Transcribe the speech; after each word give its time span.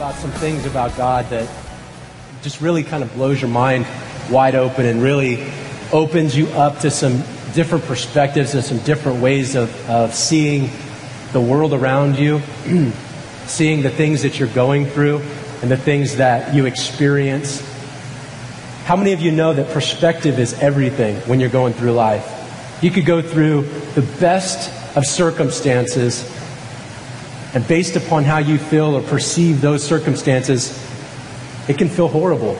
about 0.00 0.14
some 0.14 0.30
things 0.30 0.64
about 0.64 0.96
God 0.96 1.28
that 1.28 1.46
just 2.40 2.62
really 2.62 2.82
kind 2.82 3.02
of 3.02 3.12
blows 3.12 3.38
your 3.38 3.50
mind 3.50 3.86
wide 4.30 4.54
open 4.54 4.86
and 4.86 5.02
really 5.02 5.46
opens 5.92 6.34
you 6.34 6.46
up 6.52 6.78
to 6.78 6.90
some 6.90 7.18
different 7.52 7.84
perspectives 7.84 8.54
and 8.54 8.64
some 8.64 8.78
different 8.78 9.20
ways 9.20 9.56
of, 9.56 9.90
of 9.90 10.14
seeing 10.14 10.70
the 11.32 11.40
world 11.42 11.74
around 11.74 12.18
you, 12.18 12.40
seeing 13.44 13.82
the 13.82 13.90
things 13.90 14.22
that 14.22 14.38
you're 14.38 14.48
going 14.48 14.86
through 14.86 15.18
and 15.60 15.70
the 15.70 15.76
things 15.76 16.16
that 16.16 16.54
you 16.54 16.64
experience. 16.64 17.60
How 18.86 18.96
many 18.96 19.12
of 19.12 19.20
you 19.20 19.32
know 19.32 19.52
that 19.52 19.68
perspective 19.68 20.38
is 20.38 20.54
everything 20.62 21.16
when 21.28 21.40
you're 21.40 21.50
going 21.50 21.74
through 21.74 21.92
life? 21.92 22.78
You 22.80 22.90
could 22.90 23.04
go 23.04 23.20
through 23.20 23.64
the 23.96 24.16
best 24.18 24.96
of 24.96 25.04
circumstances 25.04 26.39
and 27.52 27.66
based 27.66 27.96
upon 27.96 28.24
how 28.24 28.38
you 28.38 28.58
feel 28.58 28.96
or 28.96 29.02
perceive 29.02 29.60
those 29.60 29.82
circumstances, 29.82 30.70
it 31.68 31.78
can 31.78 31.88
feel 31.88 32.08
horrible. 32.08 32.56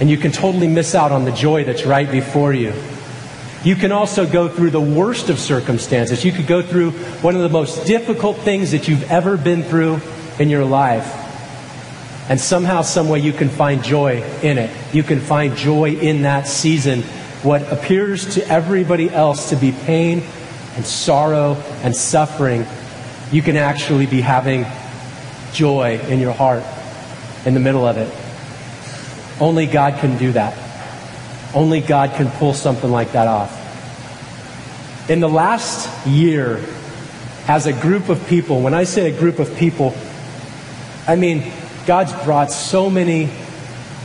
And 0.00 0.08
you 0.08 0.16
can 0.16 0.32
totally 0.32 0.68
miss 0.68 0.94
out 0.94 1.12
on 1.12 1.24
the 1.24 1.32
joy 1.32 1.64
that's 1.64 1.84
right 1.84 2.10
before 2.10 2.52
you. 2.52 2.72
You 3.64 3.76
can 3.76 3.92
also 3.92 4.28
go 4.28 4.48
through 4.48 4.70
the 4.70 4.80
worst 4.80 5.28
of 5.28 5.38
circumstances. 5.38 6.24
You 6.24 6.32
could 6.32 6.46
go 6.46 6.62
through 6.62 6.92
one 7.20 7.36
of 7.36 7.42
the 7.42 7.48
most 7.48 7.86
difficult 7.86 8.38
things 8.38 8.72
that 8.72 8.88
you've 8.88 9.10
ever 9.10 9.36
been 9.36 9.62
through 9.62 10.00
in 10.38 10.48
your 10.48 10.64
life. 10.64 11.18
And 12.28 12.40
somehow, 12.40 12.82
someway, 12.82 13.20
you 13.20 13.32
can 13.32 13.48
find 13.48 13.82
joy 13.82 14.22
in 14.42 14.58
it. 14.58 14.70
You 14.92 15.02
can 15.02 15.20
find 15.20 15.56
joy 15.56 15.90
in 15.90 16.22
that 16.22 16.46
season. 16.46 17.02
What 17.42 17.70
appears 17.72 18.34
to 18.34 18.48
everybody 18.48 19.10
else 19.10 19.50
to 19.50 19.56
be 19.56 19.72
pain 19.72 20.22
and 20.74 20.84
sorrow 20.84 21.54
and 21.82 21.94
suffering 21.94 22.66
you 23.32 23.40
can 23.40 23.56
actually 23.56 24.06
be 24.06 24.20
having 24.20 24.66
joy 25.52 25.98
in 26.08 26.20
your 26.20 26.32
heart 26.32 26.62
in 27.46 27.54
the 27.54 27.60
middle 27.60 27.86
of 27.86 27.96
it. 27.96 28.12
Only 29.40 29.66
God 29.66 29.98
can 30.00 30.18
do 30.18 30.32
that. 30.32 30.56
Only 31.54 31.80
God 31.80 32.14
can 32.14 32.30
pull 32.30 32.54
something 32.54 32.90
like 32.90 33.12
that 33.12 33.26
off. 33.26 33.58
In 35.10 35.20
the 35.20 35.28
last 35.28 36.06
year, 36.06 36.62
as 37.48 37.66
a 37.66 37.72
group 37.72 38.08
of 38.08 38.24
people, 38.28 38.60
when 38.60 38.74
I 38.74 38.84
say 38.84 39.12
a 39.12 39.18
group 39.18 39.38
of 39.38 39.56
people, 39.56 39.94
I 41.08 41.16
mean, 41.16 41.50
God's 41.86 42.12
brought 42.24 42.52
so 42.52 42.88
many 42.88 43.28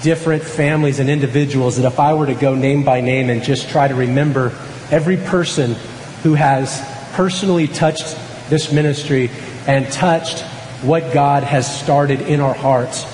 different 0.01 0.43
families 0.43 0.99
and 0.99 1.09
individuals 1.09 1.77
that 1.77 1.85
if 1.85 1.99
I 1.99 2.13
were 2.13 2.25
to 2.25 2.33
go 2.33 2.55
name 2.55 2.83
by 2.83 3.01
name 3.01 3.29
and 3.29 3.43
just 3.43 3.69
try 3.69 3.87
to 3.87 3.95
remember 3.95 4.47
every 4.89 5.17
person 5.17 5.75
who 6.23 6.33
has 6.33 6.81
personally 7.13 7.67
touched 7.67 8.17
this 8.49 8.71
ministry 8.71 9.29
and 9.67 9.91
touched 9.91 10.41
what 10.81 11.13
God 11.13 11.43
has 11.43 11.81
started 11.81 12.21
in 12.21 12.39
our 12.39 12.53
hearts. 12.53 13.05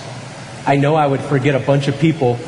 I 0.66 0.76
know 0.76 0.96
I 0.96 1.08
would 1.08 1.22
forget 1.22 1.56
a 1.56 1.60
bunch 1.60 1.88
of 1.88 2.00
people, 2.00 2.40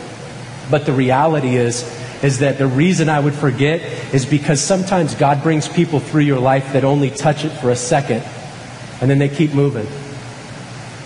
but 0.69 0.85
the 0.85 0.93
reality 0.93 1.55
is 1.55 1.83
is 2.23 2.39
that 2.39 2.57
the 2.57 2.65
reason 2.65 3.09
I 3.09 3.19
would 3.19 3.33
forget 3.33 3.81
is 4.13 4.25
because 4.25 4.61
sometimes 4.61 5.13
God 5.15 5.43
brings 5.43 5.67
people 5.67 5.99
through 5.99 6.23
your 6.23 6.39
life 6.39 6.73
that 6.73 6.83
only 6.83 7.11
touch 7.11 7.45
it 7.45 7.49
for 7.49 7.69
a 7.69 7.75
second 7.75 8.23
and 9.01 9.09
then 9.09 9.19
they 9.19 9.29
keep 9.29 9.53
moving. 9.53 9.85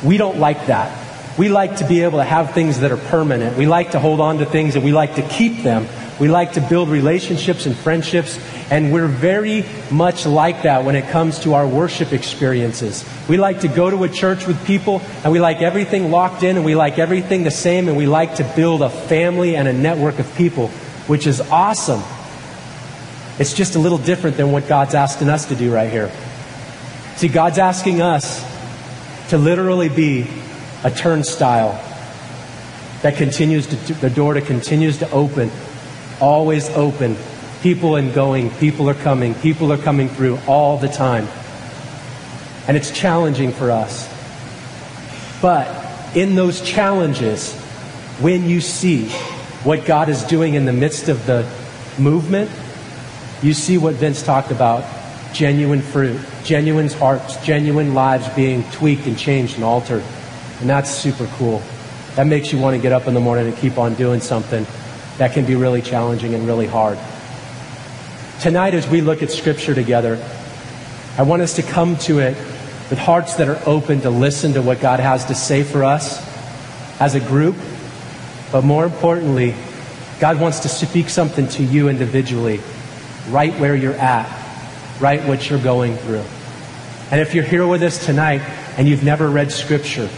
We 0.04 0.18
don't 0.18 0.38
like 0.38 0.68
that. 0.68 0.96
We 1.38 1.50
like 1.50 1.78
to 1.78 1.88
be 1.88 2.04
able 2.04 2.20
to 2.20 2.24
have 2.24 2.54
things 2.54 2.82
that 2.82 2.92
are 2.92 2.98
permanent. 2.98 3.58
We 3.58 3.66
like 3.66 3.92
to 3.92 4.00
hold 4.00 4.22
on 4.22 4.38
to 4.38 4.46
things 4.46 4.76
and 4.76 4.84
we 4.84 4.92
like 4.92 5.16
to 5.16 5.22
keep 5.22 5.64
them. 5.64 5.88
We 6.20 6.28
like 6.28 6.54
to 6.54 6.62
build 6.62 6.90
relationships 6.90 7.66
and 7.66 7.76
friendships, 7.76 8.38
and 8.70 8.92
we're 8.92 9.08
very 9.08 9.64
much 9.90 10.26
like 10.26 10.64
that 10.64 10.84
when 10.84 10.96
it 10.96 11.10
comes 11.10 11.40
to 11.40 11.54
our 11.54 11.66
worship 11.66 12.12
experiences. 12.12 13.06
We 13.30 13.38
like 13.38 13.62
to 13.62 13.70
go 13.70 13.90
to 13.90 14.04
a 14.04 14.10
church 14.10 14.46
with 14.46 14.64
people, 14.66 15.02
and 15.24 15.32
we 15.32 15.40
like 15.40 15.62
everything 15.62 16.12
locked 16.12 16.44
in, 16.44 16.58
and 16.58 16.66
we 16.66 16.76
like 16.76 17.00
everything 17.00 17.44
the 17.44 17.52
same, 17.52 17.88
and 17.88 17.96
we 17.96 18.06
like 18.06 18.36
to 18.36 18.44
build 18.56 18.82
a 18.82 18.90
family 18.90 19.56
and 19.56 19.68
a 19.68 19.74
network 19.74 20.20
of 20.20 20.36
people, 20.36 20.68
which 21.08 21.26
is 21.26 21.40
awesome. 21.40 22.02
It's 23.40 23.54
just 23.54 23.76
a 23.76 23.80
little 23.80 23.98
different 23.98 24.36
than 24.36 24.52
what 24.52 24.68
God's 24.68 24.96
asking 24.96 25.30
us 25.30 25.46
to 25.48 25.56
do 25.56 25.74
right 25.74 25.90
here. 25.90 26.12
See, 27.16 27.30
God's 27.30 27.60
asking 27.60 28.02
us 28.02 28.44
to 29.30 29.38
literally 29.38 29.88
be 29.88 30.28
a 30.84 30.92
turnstile 30.92 31.82
that 33.04 33.16
continues 33.16 33.68
to, 33.68 33.94
the 33.94 34.10
door 34.10 34.34
to 34.34 34.42
continues 34.42 34.98
to 34.98 35.10
open 35.12 35.50
always 36.20 36.70
open. 36.70 37.16
People 37.62 37.96
are 37.98 38.14
going, 38.14 38.52
people 38.52 38.90
are 38.90 38.96
coming, 38.96 39.34
people 39.36 39.72
are 39.72 39.78
coming 39.78 40.10
through 40.10 40.40
all 40.48 40.78
the 40.78 40.88
time. 40.88 41.28
And 42.68 42.78
it's 42.78 42.92
challenging 42.92 43.52
for 43.52 43.72
us. 43.72 44.08
But 45.42 46.16
in 46.16 46.36
those 46.36 46.62
challenges, 46.62 47.54
when 48.20 48.48
you 48.50 48.62
see 48.62 49.10
what 49.64 49.86
God 49.86 50.10
is 50.10 50.24
doing 50.24 50.54
in 50.54 50.66
the 50.66 50.74
midst 50.74 51.10
of 51.10 51.26
the 51.26 51.50
movement, 51.98 52.50
you 53.42 53.54
see 53.54 53.78
what 53.78 53.96
Vince 53.96 54.22
talked 54.22 54.52
about 54.52 54.86
genuine 55.34 55.82
fruit, 55.82 56.20
genuine 56.44 56.90
hearts, 56.90 57.44
genuine 57.46 57.94
lives 57.94 58.28
being 58.30 58.64
tweaked 58.72 59.06
and 59.06 59.18
changed 59.18 59.56
and 59.56 59.64
altered. 59.64 60.04
And 60.60 60.70
that's 60.70 60.90
super 60.90 61.28
cool. 61.34 61.62
That 62.16 62.28
makes 62.28 62.52
you 62.52 62.60
want 62.60 62.76
to 62.76 62.82
get 62.82 62.92
up 62.92 63.08
in 63.08 63.14
the 63.14 63.20
morning 63.20 63.48
and 63.48 63.56
keep 63.58 63.78
on 63.78 63.94
doing 63.96 64.20
something 64.20 64.66
that 65.20 65.34
can 65.34 65.46
be 65.46 65.56
really 65.56 65.82
challenging 65.82 66.34
and 66.34 66.48
really 66.48 66.66
hard. 66.66 66.98
Tonight, 68.40 68.74
as 68.74 68.88
we 68.88 69.02
look 69.02 69.22
at 69.22 69.30
Scripture 69.30 69.76
together, 69.76 70.18
I 71.18 71.24
want 71.24 71.42
us 71.42 71.58
to 71.58 71.62
come 71.62 71.98
to 71.98 72.20
it 72.20 72.38
with 72.90 72.98
hearts 72.98 73.36
that 73.36 73.50
are 73.50 73.62
open 73.66 74.00
to 74.02 74.10
listen 74.10 74.54
to 74.54 74.62
what 74.62 74.80
God 74.80 75.02
has 75.02 75.26
to 75.26 75.36
say 75.36 75.64
for 75.64 75.84
us 75.84 76.26
as 77.02 77.16
a 77.16 77.20
group. 77.20 77.58
But 78.50 78.64
more 78.64 78.86
importantly, 78.86 79.56
God 80.22 80.40
wants 80.40 80.62
to 80.62 80.70
speak 80.70 81.10
something 81.10 81.50
to 81.50 81.64
you 81.64 81.90
individually, 81.90 82.62
right 83.30 83.54
where 83.60 83.76
you're 83.76 83.94
at, 83.96 84.26
right 85.02 85.22
what 85.26 85.50
you're 85.50 85.62
going 85.62 85.98
through. 85.98 86.24
And 87.12 87.20
if 87.20 87.36
you're 87.36 87.44
here 87.44 87.68
with 87.68 87.84
us 87.84 88.06
tonight 88.06 88.40
and 88.78 88.88
you've 88.88 89.04
never 89.04 89.30
read 89.30 89.52
Scripture, 89.52 90.10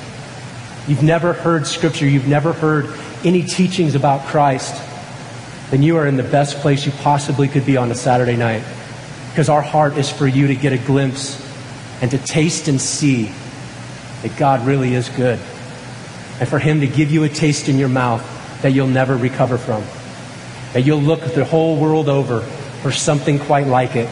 you've 0.88 1.04
never 1.04 1.34
heard 1.34 1.66
Scripture, 1.66 2.08
you've 2.08 2.28
never 2.28 2.54
heard 2.54 2.88
any 3.24 3.42
teachings 3.42 3.96
about 3.96 4.28
Christ, 4.28 4.76
then 5.72 5.82
you 5.82 5.96
are 5.96 6.06
in 6.06 6.18
the 6.18 6.24
best 6.24 6.58
place 6.58 6.86
you 6.86 6.92
possibly 6.92 7.48
could 7.48 7.66
be 7.66 7.78
on 7.78 7.90
a 7.92 7.96
Saturday 7.96 8.36
night. 8.36 8.64
Because 9.30 9.48
our 9.48 9.62
heart 9.62 9.98
is 9.98 10.12
for 10.12 10.28
you 10.28 10.48
to 10.48 10.56
get 10.56 10.74
a 10.74 10.78
glimpse 10.78 11.42
and 12.02 12.12
to 12.12 12.18
taste 12.18 12.68
and 12.68 12.80
see 12.80 13.32
that 14.22 14.36
God 14.38 14.68
really 14.68 14.94
is 14.94 15.08
good. 15.08 15.40
And 16.42 16.50
for 16.50 16.60
Him 16.60 16.82
to 16.82 16.88
give 16.88 17.10
you 17.10 17.24
a 17.24 17.30
taste 17.30 17.70
in 17.70 17.80
your 17.80 17.88
mouth 17.88 18.22
that 18.62 18.74
you'll 18.74 18.88
never 18.88 19.16
recover 19.16 19.58
from. 19.58 19.82
That 20.74 20.82
you'll 20.86 21.02
look 21.02 21.22
the 21.22 21.46
whole 21.46 21.78
world 21.78 22.10
over 22.10 22.42
for 22.42 22.92
something 22.92 23.40
quite 23.40 23.68
like 23.68 23.96
it, 23.96 24.10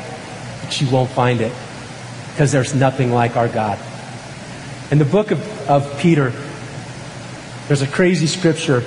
but 0.64 0.80
you 0.80 0.90
won't 0.90 1.10
find 1.10 1.42
it. 1.42 1.52
Because 2.32 2.54
there's 2.54 2.74
nothing 2.74 3.12
like 3.12 3.36
our 3.36 3.50
God. 3.50 3.78
In 4.92 4.98
the 4.98 5.06
book 5.06 5.32
of, 5.32 5.70
of 5.70 6.00
Peter, 6.00 6.32
there's 7.68 7.82
a 7.82 7.88
crazy 7.88 8.28
scripture 8.28 8.82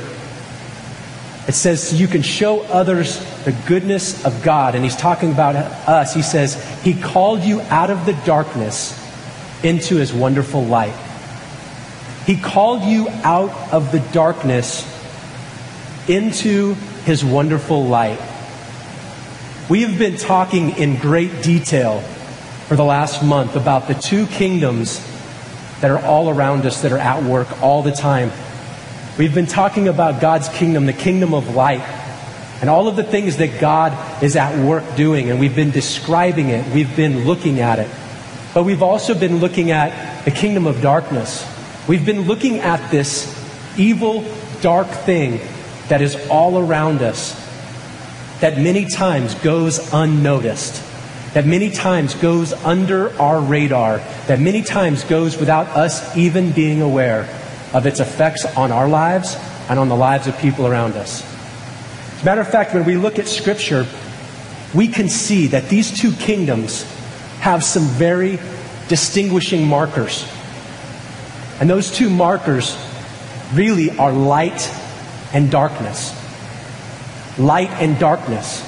it 1.48 1.53
says 1.54 2.00
you 2.00 2.06
can 2.06 2.22
show 2.22 2.60
others 2.62 3.19
the 3.44 3.53
goodness 3.66 4.25
of 4.25 4.42
God. 4.44 4.75
And 4.75 4.84
he's 4.84 4.97
talking 4.97 5.32
about 5.32 5.56
us. 5.56 6.14
He 6.14 6.22
says, 6.22 6.62
He 6.82 6.94
called 6.94 7.41
you 7.41 7.60
out 7.62 7.91
of 7.91 8.06
the 8.06 8.12
darkness 8.25 8.98
into 9.64 9.97
His 9.97 10.12
wonderful 10.12 10.64
light. 10.64 10.94
He 12.26 12.36
called 12.36 12.82
you 12.82 13.08
out 13.25 13.50
of 13.72 13.91
the 13.91 13.98
darkness 14.12 14.86
into 16.08 16.75
His 17.04 17.25
wonderful 17.25 17.84
light. 17.87 18.20
We 19.69 19.82
have 19.82 19.99
been 19.99 20.17
talking 20.19 20.70
in 20.76 20.96
great 20.96 21.43
detail 21.43 22.00
for 22.69 22.76
the 22.76 22.84
last 22.84 23.25
month 23.25 23.56
about 23.56 23.88
the 23.88 23.94
two 23.94 24.26
kingdoms 24.26 25.00
that 25.81 25.90
are 25.90 26.05
all 26.05 26.31
around 26.31 26.67
us, 26.67 26.82
that 26.82 26.93
are 26.93 26.99
at 26.99 27.25
work 27.25 27.61
all 27.62 27.82
the 27.82 27.90
time 27.90 28.31
We've 29.19 29.35
been 29.35 29.47
talking 29.47 29.88
about 29.88 30.23
God's 30.23 30.49
kingdom, 30.49 30.87
the 30.87 30.94
kingdom 30.94 31.35
of 31.35 31.55
light, 31.55 31.82
and 32.62 32.70
all 32.70 32.88
of 32.88 32.97
the 32.97 33.03
things 33.03 33.37
that 33.37 33.61
God 33.61 33.93
is 34.23 34.37
at 34.37 34.64
work 34.64 34.97
doing, 34.97 35.31
and 35.31 35.38
we've 35.38 35.55
been 35.55 35.70
describing 35.70 36.49
it, 36.49 36.67
we've 36.73 36.97
been 36.97 37.26
looking 37.26 37.61
at 37.61 37.79
it. 37.79 37.91
But 38.55 38.62
we've 38.62 38.82
also 38.82 39.14
been 39.14 39.37
looking 39.37 39.70
at 39.70 40.25
the 40.25 40.31
kingdom 40.31 40.67
of 40.67 40.81
darkness. 40.81 41.47
We've 41.87 42.06
been 42.06 42.23
looking 42.23 42.61
at 42.61 42.91
this 42.91 43.29
evil, 43.79 44.25
dark 44.62 44.87
thing 44.87 45.41
that 45.88 46.00
is 46.00 46.17
all 46.31 46.58
around 46.58 47.03
us, 47.03 47.35
that 48.41 48.56
many 48.56 48.87
times 48.87 49.35
goes 49.35 49.93
unnoticed, 49.93 50.82
that 51.35 51.44
many 51.44 51.70
times 51.70 52.15
goes 52.15 52.55
under 52.65 53.15
our 53.20 53.43
radar, 53.43 53.99
that 54.26 54.41
many 54.41 54.62
times 54.62 55.05
goes 55.05 55.37
without 55.37 55.67
us 55.69 56.17
even 56.17 56.50
being 56.53 56.81
aware 56.81 57.29
of 57.72 57.86
its 57.86 58.00
effects 58.00 58.44
on 58.56 58.70
our 58.70 58.88
lives 58.88 59.36
and 59.69 59.78
on 59.78 59.88
the 59.88 59.96
lives 59.96 60.26
of 60.26 60.38
people 60.38 60.66
around 60.66 60.94
us. 60.94 61.22
As 62.16 62.22
a 62.22 62.24
matter 62.24 62.40
of 62.40 62.48
fact, 62.48 62.74
when 62.74 62.84
we 62.84 62.96
look 62.96 63.19
at 63.19 63.26
Scripture, 63.26 63.86
we 64.74 64.88
can 64.88 65.08
see 65.08 65.48
that 65.48 65.69
these 65.69 65.96
two 65.96 66.12
kingdoms 66.12 66.82
have 67.40 67.64
some 67.64 67.84
very 67.84 68.38
distinguishing 68.88 69.66
markers. 69.66 70.30
And 71.60 71.69
those 71.69 71.90
two 71.90 72.10
markers 72.10 72.76
really 73.54 73.96
are 73.98 74.12
light 74.12 74.70
and 75.32 75.50
darkness. 75.50 76.19
Light 77.38 77.70
and 77.70 77.98
darkness. 77.98 78.62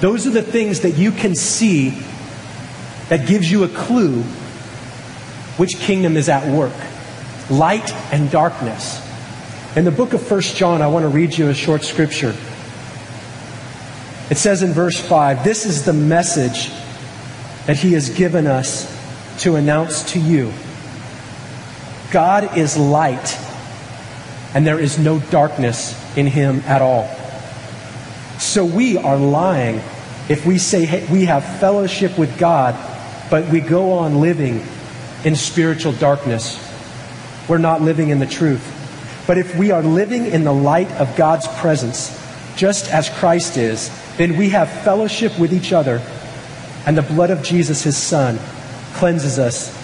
Those 0.00 0.26
are 0.26 0.30
the 0.30 0.42
things 0.42 0.80
that 0.80 0.92
you 0.92 1.12
can 1.12 1.34
see 1.34 1.90
that 3.08 3.26
gives 3.26 3.50
you 3.50 3.64
a 3.64 3.68
clue 3.68 4.22
which 5.56 5.76
kingdom 5.78 6.16
is 6.16 6.28
at 6.28 6.46
work. 6.52 6.74
Light 7.50 7.92
and 8.12 8.30
darkness. 8.30 9.04
In 9.76 9.84
the 9.84 9.90
book 9.90 10.12
of 10.12 10.30
1 10.30 10.40
John, 10.40 10.82
I 10.82 10.88
want 10.88 11.04
to 11.04 11.08
read 11.08 11.36
you 11.36 11.48
a 11.48 11.54
short 11.54 11.82
scripture. 11.82 12.34
It 14.30 14.36
says 14.36 14.62
in 14.62 14.72
verse 14.72 15.00
5 15.00 15.44
This 15.44 15.64
is 15.64 15.84
the 15.84 15.92
message 15.92 16.70
that 17.66 17.76
he 17.76 17.92
has 17.94 18.10
given 18.10 18.46
us 18.46 18.94
to 19.42 19.56
announce 19.56 20.12
to 20.12 20.20
you 20.20 20.52
God 22.10 22.56
is 22.56 22.76
light, 22.76 23.38
and 24.54 24.66
there 24.66 24.78
is 24.78 24.98
no 24.98 25.18
darkness 25.18 25.94
in 26.16 26.26
him 26.26 26.60
at 26.66 26.80
all. 26.80 27.06
So 28.38 28.64
we 28.64 28.96
are 28.96 29.16
lying 29.16 29.82
if 30.28 30.44
we 30.46 30.58
say 30.58 30.84
hey, 30.84 31.06
we 31.10 31.24
have 31.26 31.44
fellowship 31.58 32.18
with 32.18 32.38
God, 32.38 32.74
but 33.30 33.48
we 33.48 33.60
go 33.60 33.92
on 33.92 34.20
living 34.20 34.64
in 35.24 35.36
spiritual 35.36 35.92
darkness. 35.92 36.67
We're 37.48 37.58
not 37.58 37.80
living 37.82 38.10
in 38.10 38.18
the 38.18 38.26
truth. 38.26 38.74
But 39.26 39.38
if 39.38 39.56
we 39.56 39.70
are 39.70 39.82
living 39.82 40.26
in 40.26 40.44
the 40.44 40.52
light 40.52 40.90
of 40.92 41.14
God's 41.16 41.48
presence, 41.58 42.14
just 42.56 42.92
as 42.92 43.08
Christ 43.08 43.56
is, 43.56 43.90
then 44.16 44.36
we 44.36 44.50
have 44.50 44.70
fellowship 44.82 45.38
with 45.38 45.52
each 45.52 45.72
other, 45.72 46.02
and 46.86 46.96
the 46.96 47.02
blood 47.02 47.30
of 47.30 47.42
Jesus, 47.42 47.82
his 47.82 47.96
Son, 47.96 48.38
cleanses 48.94 49.38
us 49.38 49.76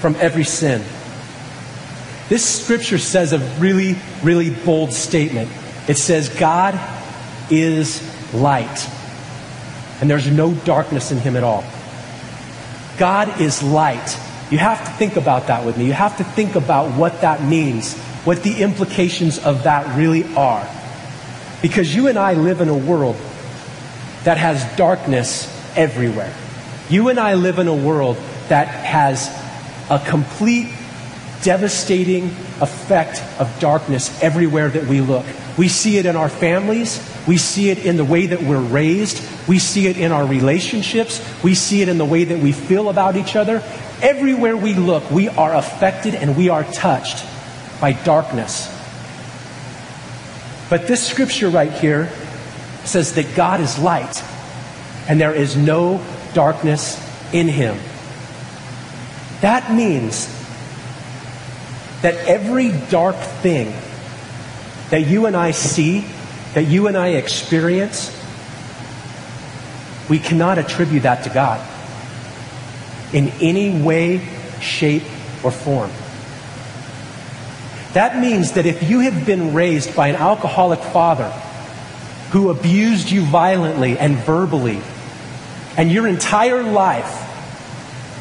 from 0.00 0.14
every 0.16 0.44
sin. 0.44 0.82
This 2.28 2.64
scripture 2.64 2.98
says 2.98 3.32
a 3.32 3.38
really, 3.60 3.96
really 4.22 4.50
bold 4.50 4.92
statement. 4.92 5.50
It 5.88 5.96
says, 5.96 6.28
God 6.28 6.78
is 7.50 8.02
light, 8.34 8.88
and 10.00 10.10
there's 10.10 10.30
no 10.30 10.52
darkness 10.54 11.12
in 11.12 11.18
him 11.18 11.36
at 11.36 11.44
all. 11.44 11.64
God 12.98 13.40
is 13.40 13.62
light. 13.62 14.18
You 14.50 14.58
have 14.58 14.84
to 14.84 14.90
think 14.92 15.16
about 15.16 15.48
that 15.48 15.64
with 15.64 15.76
me. 15.76 15.86
You 15.86 15.92
have 15.92 16.16
to 16.18 16.24
think 16.24 16.54
about 16.54 16.92
what 16.92 17.20
that 17.22 17.42
means 17.42 17.96
what 18.26 18.42
the 18.42 18.60
implications 18.60 19.38
of 19.38 19.62
that 19.62 19.96
really 19.96 20.24
are. 20.34 20.68
Because 21.62 21.94
you 21.94 22.08
and 22.08 22.18
I 22.18 22.34
live 22.34 22.60
in 22.60 22.68
a 22.68 22.76
world 22.76 23.14
that 24.24 24.36
has 24.36 24.64
darkness 24.76 25.46
everywhere. 25.76 26.34
You 26.90 27.08
and 27.08 27.20
I 27.20 27.34
live 27.34 27.60
in 27.60 27.68
a 27.68 27.74
world 27.74 28.16
that 28.48 28.66
has 28.66 29.28
a 29.88 30.00
complete, 30.00 30.66
devastating 31.42 32.24
effect 32.60 33.22
of 33.38 33.56
darkness 33.60 34.20
everywhere 34.20 34.70
that 34.70 34.86
we 34.86 35.00
look. 35.00 35.24
We 35.56 35.68
see 35.68 35.96
it 35.98 36.04
in 36.04 36.16
our 36.16 36.28
families. 36.28 37.00
We 37.28 37.36
see 37.36 37.70
it 37.70 37.86
in 37.86 37.96
the 37.96 38.04
way 38.04 38.26
that 38.26 38.42
we're 38.42 38.60
raised. 38.60 39.22
We 39.48 39.58
see 39.58 39.86
it 39.86 39.96
in 39.96 40.12
our 40.12 40.26
relationships. 40.26 41.22
We 41.42 41.54
see 41.54 41.82
it 41.82 41.88
in 41.88 41.98
the 41.98 42.04
way 42.04 42.24
that 42.24 42.38
we 42.38 42.52
feel 42.52 42.88
about 42.88 43.16
each 43.16 43.36
other. 43.36 43.62
Everywhere 44.02 44.56
we 44.56 44.74
look, 44.74 45.10
we 45.10 45.28
are 45.28 45.54
affected 45.54 46.14
and 46.14 46.36
we 46.36 46.48
are 46.48 46.64
touched 46.64 47.24
by 47.80 47.92
darkness. 47.92 48.72
But 50.68 50.88
this 50.88 51.06
scripture 51.06 51.48
right 51.48 51.72
here 51.72 52.10
says 52.84 53.14
that 53.14 53.34
God 53.36 53.60
is 53.60 53.78
light 53.78 54.22
and 55.08 55.20
there 55.20 55.34
is 55.34 55.56
no 55.56 56.04
darkness 56.34 57.00
in 57.32 57.48
him. 57.48 57.78
That 59.42 59.72
means 59.72 60.26
that 62.02 62.14
every 62.26 62.72
dark 62.90 63.16
thing 63.16 63.72
that 64.90 65.06
you 65.06 65.26
and 65.26 65.36
I 65.36 65.52
see, 65.52 66.04
that 66.54 66.64
you 66.64 66.86
and 66.88 66.96
I 66.96 67.08
experience, 67.08 68.10
we 70.08 70.18
cannot 70.18 70.58
attribute 70.58 71.02
that 71.02 71.24
to 71.24 71.30
God 71.30 71.60
in 73.12 73.28
any 73.40 73.80
way, 73.80 74.26
shape, 74.60 75.04
or 75.44 75.50
form. 75.50 75.90
That 77.92 78.18
means 78.18 78.52
that 78.52 78.66
if 78.66 78.88
you 78.88 79.00
have 79.00 79.24
been 79.24 79.54
raised 79.54 79.96
by 79.96 80.08
an 80.08 80.16
alcoholic 80.16 80.80
father 80.80 81.30
who 82.30 82.50
abused 82.50 83.10
you 83.10 83.22
violently 83.22 83.98
and 83.98 84.16
verbally, 84.16 84.80
and 85.76 85.90
your 85.90 86.06
entire 86.06 86.62
life 86.62 87.22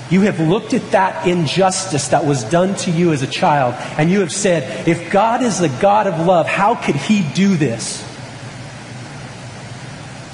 you 0.09 0.21
have 0.21 0.39
looked 0.39 0.73
at 0.73 0.91
that 0.91 1.27
injustice 1.27 2.09
that 2.09 2.25
was 2.25 2.43
done 2.43 2.75
to 2.75 2.91
you 2.91 3.11
as 3.11 3.23
a 3.23 3.27
child, 3.27 3.73
and 3.97 4.11
you 4.11 4.19
have 4.19 4.31
said, 4.31 4.87
if 4.87 5.11
God 5.11 5.41
is 5.41 5.59
the 5.59 5.69
God 5.81 6.05
of 6.05 6.25
love, 6.25 6.45
how 6.45 6.75
could 6.75 6.95
He 6.95 7.23
do 7.33 7.55
this? 7.55 8.03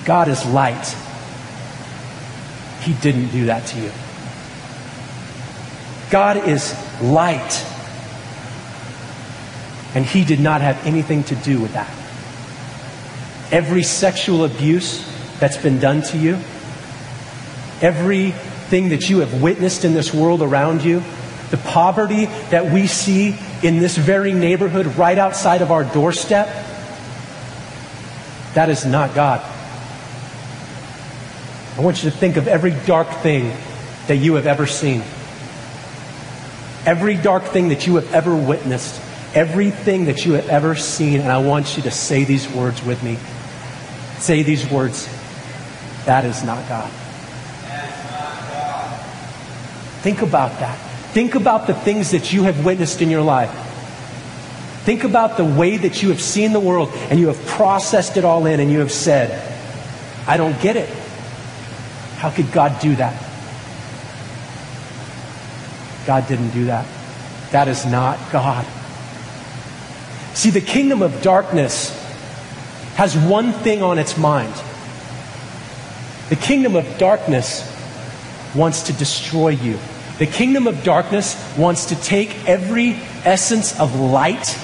God 0.04 0.28
is 0.28 0.46
light. 0.46 0.96
He 2.82 2.94
didn't 2.94 3.30
do 3.30 3.46
that 3.46 3.66
to 3.68 3.80
you. 3.80 3.92
God 6.10 6.48
is 6.48 6.76
light. 7.02 7.66
And 9.96 10.06
he 10.06 10.26
did 10.26 10.40
not 10.40 10.62
have 10.62 10.86
anything 10.86 11.24
to 11.26 11.36
do 11.36 11.60
with 11.62 11.74
that. 11.74 11.90
Every 13.52 13.84
sexual 13.84 14.46
abuse 14.46 15.08
that's 15.40 15.58
been 15.58 15.80
done 15.80 16.02
to 16.04 16.18
you, 16.18 16.36
everything 17.82 18.90
that 18.90 19.10
you 19.10 19.20
have 19.20 19.42
witnessed 19.42 19.86
in 19.86 19.94
this 19.94 20.14
world 20.14 20.42
around 20.42 20.84
you, 20.84 21.04
the 21.50 21.58
poverty 21.58 22.26
that 22.50 22.72
we 22.72 22.88
see 22.88 23.38
in 23.62 23.80
this 23.80 23.98
very 23.98 24.34
neighborhood 24.34 24.86
right 24.98 25.18
outside 25.18 25.62
of 25.62 25.72
our 25.72 25.84
doorstep, 25.84 26.48
that 28.54 28.70
is 28.70 28.86
not 28.86 29.14
God. 29.14 29.42
I 31.82 31.84
want 31.84 32.04
you 32.04 32.12
to 32.12 32.16
think 32.16 32.38
of 32.38 32.48
every 32.48 32.72
dark 32.86 33.08
thing 33.22 33.52
that 34.08 34.18
you 34.18 34.36
have 34.36 34.46
ever 34.46 34.68
seen. 34.68 35.02
Every 36.86 37.16
dark 37.16 37.44
thing 37.44 37.70
that 37.70 37.88
you 37.88 37.96
have 37.96 38.14
ever 38.14 38.36
witnessed 38.36 39.02
everything 39.34 40.06
that 40.06 40.26
you 40.26 40.34
have 40.34 40.50
ever 40.50 40.76
seen, 40.76 41.22
and 41.22 41.32
I 41.32 41.38
want 41.38 41.78
you 41.78 41.84
to 41.84 41.92
say 41.92 42.24
these 42.24 42.50
words 42.50 42.84
with 42.84 43.02
me. 43.04 43.18
Say 44.20 44.44
these 44.44 44.70
words. 44.70 45.08
That 46.06 46.26
is 46.26 46.44
not 46.44 46.68
God. 46.68 46.92
Think 50.02 50.22
about 50.22 50.60
that. 50.60 50.76
Think 51.14 51.36
about 51.36 51.68
the 51.68 51.74
things 51.74 52.12
that 52.12 52.34
you 52.34 52.44
have 52.44 52.66
witnessed 52.66 53.02
in 53.02 53.10
your 53.10 53.22
life. 53.22 53.52
Think 54.84 55.04
about 55.04 55.38
the 55.38 55.46
way 55.46 55.78
that 55.78 56.02
you 56.02 56.10
have 56.10 56.22
seen 56.22 56.54
the 56.54 56.60
world 56.60 56.90
and 57.10 57.20
you 57.20 57.28
have 57.28 57.46
processed 57.46 58.18
it 58.18 58.26
all 58.26 58.48
in 58.48 58.60
and 58.60 58.72
you 58.72 58.80
have 58.80 58.92
said, 58.92 59.30
I 60.28 60.38
don't 60.38 60.60
get 60.60 60.76
it. 60.76 60.90
How 62.22 62.30
could 62.30 62.52
God 62.52 62.80
do 62.80 62.96
that? 62.98 63.20
God 66.06 66.28
didn't 66.28 66.52
do 66.52 66.66
that. 66.66 66.86
That 67.50 67.68
is 67.68 67.84
not 67.84 68.20
God. 68.32 68.64
See, 70.36 70.52
the 70.52 70.62
kingdom 70.62 71.02
of 71.02 71.24
darkness 71.24 71.90
has 72.94 73.18
one 73.18 73.52
thing 73.52 73.82
on 73.82 73.98
its 73.98 74.20
mind. 74.20 74.54
The 76.30 76.36
kingdom 76.36 76.76
of 76.76 76.86
darkness 77.00 77.68
wants 78.54 78.84
to 78.84 78.94
destroy 78.94 79.50
you. 79.50 79.80
The 80.20 80.28
kingdom 80.28 80.68
of 80.68 80.84
darkness 80.84 81.36
wants 81.58 81.86
to 81.86 81.96
take 81.96 82.48
every 82.48 82.92
essence 83.26 83.80
of 83.80 84.00
light 84.00 84.56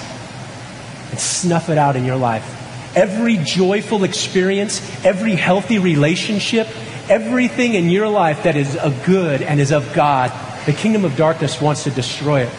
and 1.10 1.18
snuff 1.18 1.70
it 1.70 1.76
out 1.76 1.96
in 1.96 2.04
your 2.04 2.18
life. 2.18 2.54
Every 2.96 3.36
joyful 3.36 4.04
experience, 4.04 4.80
every 5.04 5.34
healthy 5.34 5.80
relationship, 5.80 6.68
everything 7.08 7.74
in 7.74 7.88
your 7.88 8.08
life 8.08 8.44
that 8.44 8.56
is 8.56 8.74
a 8.74 8.90
good 9.04 9.42
and 9.42 9.60
is 9.60 9.72
of 9.72 9.92
God, 9.92 10.32
the 10.66 10.72
kingdom 10.72 11.04
of 11.04 11.16
darkness 11.16 11.60
wants 11.60 11.84
to 11.84 11.90
destroy 11.90 12.42
it. 12.42 12.52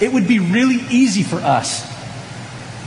It 0.00 0.12
would 0.12 0.26
be 0.26 0.38
really 0.38 0.82
easy 0.90 1.22
for 1.22 1.36
us 1.36 1.88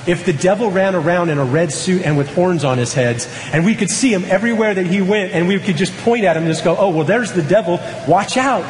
if 0.08 0.25
the 0.25 0.34
devil 0.34 0.70
ran 0.70 0.96
around 0.96 1.30
in 1.30 1.38
a 1.38 1.46
red 1.46 1.72
suit 1.72 2.01
and 2.01 2.18
with 2.18 2.27
horns 2.36 2.63
on 2.63 2.77
his 2.77 2.94
heads, 2.94 3.27
and 3.53 3.63
we 3.63 3.74
could 3.75 3.89
see 3.89 4.13
him 4.13 4.25
everywhere 4.25 4.74
that 4.74 4.86
he 4.86 5.01
went, 5.01 5.32
and 5.32 5.48
we 5.48 5.58
could 5.60 5.77
just 5.77 5.96
point 6.00 6.25
at 6.25 6.36
him 6.36 6.44
and 6.44 6.51
just 6.51 6.63
go, 6.63 6.75
oh, 6.77 6.89
well, 6.89 7.06
there's 7.06 7.32
the 7.32 7.42
devil, 7.42 7.80
watch 8.08 8.36
out. 8.36 8.65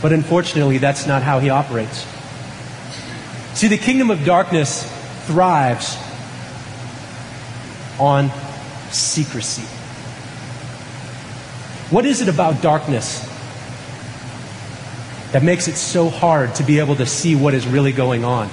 But 0.00 0.12
unfortunately, 0.12 0.78
that's 0.78 1.06
not 1.06 1.22
how 1.22 1.40
he 1.40 1.50
operates. 1.50 2.06
See, 3.54 3.66
the 3.66 3.76
kingdom 3.76 4.10
of 4.10 4.24
darkness 4.24 4.84
thrives 5.26 5.96
on 7.98 8.30
secrecy. 8.92 9.62
What 11.90 12.06
is 12.06 12.20
it 12.20 12.28
about 12.28 12.62
darkness 12.62 13.28
that 15.32 15.44
makes 15.44 15.68
it 15.68 15.76
so 15.76 16.08
hard 16.08 16.54
to 16.56 16.64
be 16.64 16.80
able 16.80 16.96
to 16.96 17.06
see 17.06 17.36
what 17.36 17.54
is 17.54 17.66
really 17.66 17.92
going 17.92 18.24
on. 18.24 18.50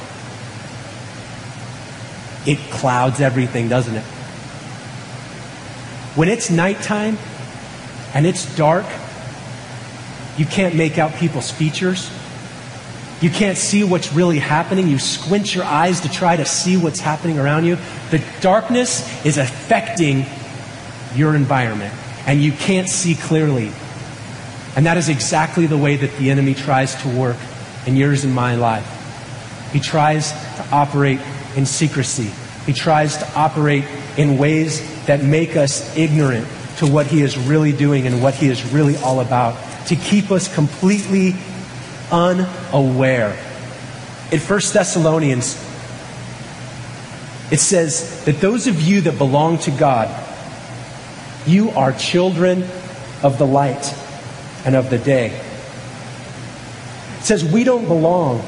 It 2.45 2.59
clouds 2.71 3.19
everything, 3.19 3.67
doesn't 3.67 3.95
it? 3.95 4.03
When 6.15 6.29
it's 6.29 6.49
nighttime 6.49 7.17
and 8.13 8.25
it's 8.25 8.55
dark, 8.55 8.85
you 10.37 10.45
can't 10.45 10.75
make 10.75 10.97
out 10.97 11.13
people's 11.15 11.49
features. 11.49 12.11
You 13.19 13.29
can't 13.31 13.57
see 13.57 13.83
what's 13.83 14.13
really 14.13 14.37
happening. 14.37 14.87
You 14.87 14.99
squint 14.99 15.55
your 15.55 15.63
eyes 15.63 16.01
to 16.01 16.09
try 16.09 16.35
to 16.35 16.45
see 16.45 16.77
what's 16.77 16.99
happening 16.99 17.39
around 17.39 17.65
you. 17.65 17.77
The 18.11 18.23
darkness 18.41 19.25
is 19.25 19.37
affecting 19.37 20.25
your 21.15 21.35
environment, 21.35 21.93
and 22.27 22.41
you 22.41 22.51
can't 22.51 22.87
see 22.87 23.15
clearly. 23.15 23.71
And 24.75 24.85
that 24.85 24.97
is 24.97 25.09
exactly 25.09 25.65
the 25.65 25.77
way 25.77 25.95
that 25.95 26.15
the 26.17 26.29
enemy 26.29 26.53
tries 26.53 26.93
to 27.01 27.09
work 27.09 27.37
in 27.87 27.95
yours 27.95 28.23
and 28.23 28.35
my 28.35 28.55
life. 28.55 28.85
He 29.73 29.79
tries 29.79 30.31
to 30.31 30.67
operate 30.71 31.19
in 31.55 31.65
secrecy. 31.65 32.29
He 32.67 32.73
tries 32.73 33.17
to 33.17 33.33
operate 33.33 33.85
in 34.17 34.37
ways 34.37 35.05
that 35.07 35.23
make 35.23 35.55
us 35.55 35.97
ignorant 35.97 36.47
to 36.77 36.85
what 36.85 37.07
he 37.07 37.23
is 37.23 37.35
really 37.35 37.71
doing 37.71 38.05
and 38.05 38.21
what 38.21 38.35
he 38.35 38.47
is 38.47 38.71
really 38.71 38.95
all 38.97 39.21
about, 39.21 39.57
to 39.87 39.95
keep 39.95 40.29
us 40.29 40.53
completely 40.53 41.33
unaware. 42.11 43.37
In 44.31 44.39
1 44.39 44.59
Thessalonians, 44.73 45.55
it 47.51 47.59
says 47.59 48.25
that 48.25 48.41
those 48.41 48.67
of 48.67 48.81
you 48.81 49.01
that 49.01 49.17
belong 49.17 49.57
to 49.59 49.71
God, 49.71 50.09
you 51.45 51.69
are 51.71 51.93
children 51.93 52.63
of 53.23 53.37
the 53.37 53.47
light 53.47 53.95
and 54.65 54.75
of 54.75 54.89
the 54.89 54.97
day. 54.97 55.27
It 57.17 57.23
says 57.23 57.43
we 57.43 57.63
don't 57.63 57.87
belong 57.87 58.45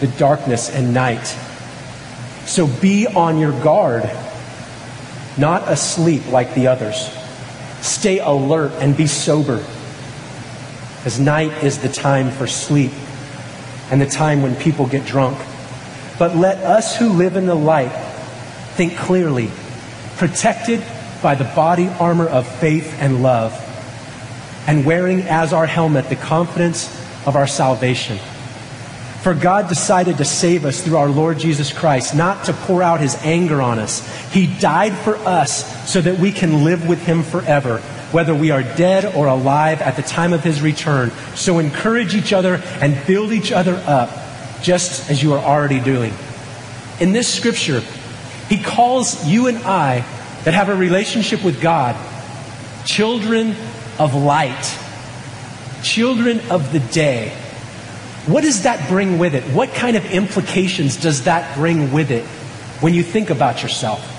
the 0.00 0.06
darkness 0.18 0.70
and 0.70 0.94
night. 0.94 1.26
So 2.46 2.66
be 2.66 3.06
on 3.06 3.38
your 3.38 3.52
guard, 3.62 4.08
not 5.36 5.68
asleep 5.68 6.30
like 6.30 6.54
the 6.54 6.68
others. 6.68 7.10
Stay 7.80 8.18
alert 8.18 8.72
and 8.80 8.96
be 8.96 9.06
sober 9.06 9.64
as 11.04 11.20
night 11.20 11.62
is 11.62 11.78
the 11.78 11.88
time 11.88 12.30
for 12.30 12.46
sleep 12.46 12.92
and 13.90 14.00
the 14.00 14.06
time 14.06 14.42
when 14.42 14.56
people 14.56 14.86
get 14.86 15.06
drunk. 15.06 15.38
But 16.18 16.34
let 16.34 16.58
us 16.58 16.96
who 16.96 17.10
live 17.10 17.36
in 17.36 17.46
the 17.46 17.54
light 17.54 17.92
think 18.74 18.96
clearly, 18.96 19.50
protected 20.16 20.82
by 21.22 21.34
the 21.34 21.44
body 21.44 21.88
armor 21.88 22.28
of 22.28 22.46
faith 22.58 22.94
and 23.00 23.22
love, 23.22 23.52
and 24.66 24.84
wearing 24.84 25.20
as 25.22 25.52
our 25.52 25.66
helmet 25.66 26.08
the 26.08 26.16
confidence 26.16 26.88
of 27.26 27.36
our 27.36 27.46
salvation. 27.46 28.18
For 29.22 29.34
God 29.34 29.68
decided 29.68 30.18
to 30.18 30.24
save 30.24 30.64
us 30.64 30.82
through 30.82 30.98
our 30.98 31.08
Lord 31.08 31.38
Jesus 31.38 31.72
Christ, 31.72 32.14
not 32.14 32.44
to 32.44 32.52
pour 32.52 32.82
out 32.82 33.00
his 33.00 33.14
anger 33.22 33.60
on 33.62 33.78
us. 33.78 34.06
He 34.32 34.46
died 34.58 34.92
for 34.92 35.16
us 35.16 35.90
so 35.90 36.00
that 36.00 36.18
we 36.18 36.30
can 36.30 36.64
live 36.64 36.86
with 36.86 37.00
him 37.04 37.22
forever 37.22 37.82
whether 38.14 38.32
we 38.32 38.52
are 38.52 38.62
dead 38.62 39.04
or 39.16 39.26
alive 39.26 39.82
at 39.82 39.96
the 39.96 40.02
time 40.02 40.32
of 40.32 40.44
his 40.44 40.62
return. 40.62 41.10
So 41.34 41.58
encourage 41.58 42.14
each 42.14 42.32
other 42.32 42.62
and 42.80 42.96
build 43.08 43.32
each 43.32 43.50
other 43.50 43.74
up, 43.88 44.08
just 44.62 45.10
as 45.10 45.20
you 45.20 45.32
are 45.32 45.44
already 45.44 45.80
doing. 45.80 46.14
In 47.00 47.12
this 47.12 47.26
scripture, 47.26 47.80
he 48.48 48.62
calls 48.62 49.26
you 49.26 49.48
and 49.48 49.58
I 49.58 50.06
that 50.44 50.54
have 50.54 50.68
a 50.68 50.76
relationship 50.76 51.44
with 51.44 51.60
God 51.60 51.96
children 52.86 53.56
of 53.98 54.14
light, 54.14 54.78
children 55.82 56.38
of 56.50 56.72
the 56.72 56.80
day. 56.80 57.30
What 58.26 58.42
does 58.42 58.62
that 58.62 58.88
bring 58.88 59.18
with 59.18 59.34
it? 59.34 59.42
What 59.44 59.74
kind 59.74 59.96
of 59.96 60.04
implications 60.12 60.98
does 60.98 61.24
that 61.24 61.56
bring 61.56 61.92
with 61.92 62.12
it 62.12 62.24
when 62.80 62.94
you 62.94 63.02
think 63.02 63.30
about 63.30 63.62
yourself? 63.62 64.13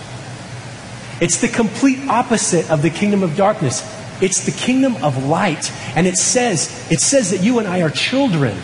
It's 1.22 1.40
the 1.40 1.48
complete 1.48 2.08
opposite 2.08 2.70
of 2.70 2.82
the 2.82 2.90
kingdom 2.90 3.24
of 3.24 3.36
darkness. 3.36 3.84
It's 4.22 4.46
the 4.46 4.52
kingdom 4.52 5.04
of 5.04 5.26
light. 5.26 5.72
And 5.96 6.08
it 6.08 6.18
says, 6.18 6.92
it 6.92 7.00
says 7.00 7.32
that 7.32 7.42
you 7.42 7.60
and 7.60 7.68
I 7.68 7.82
are 7.82 7.90
children 7.90 8.58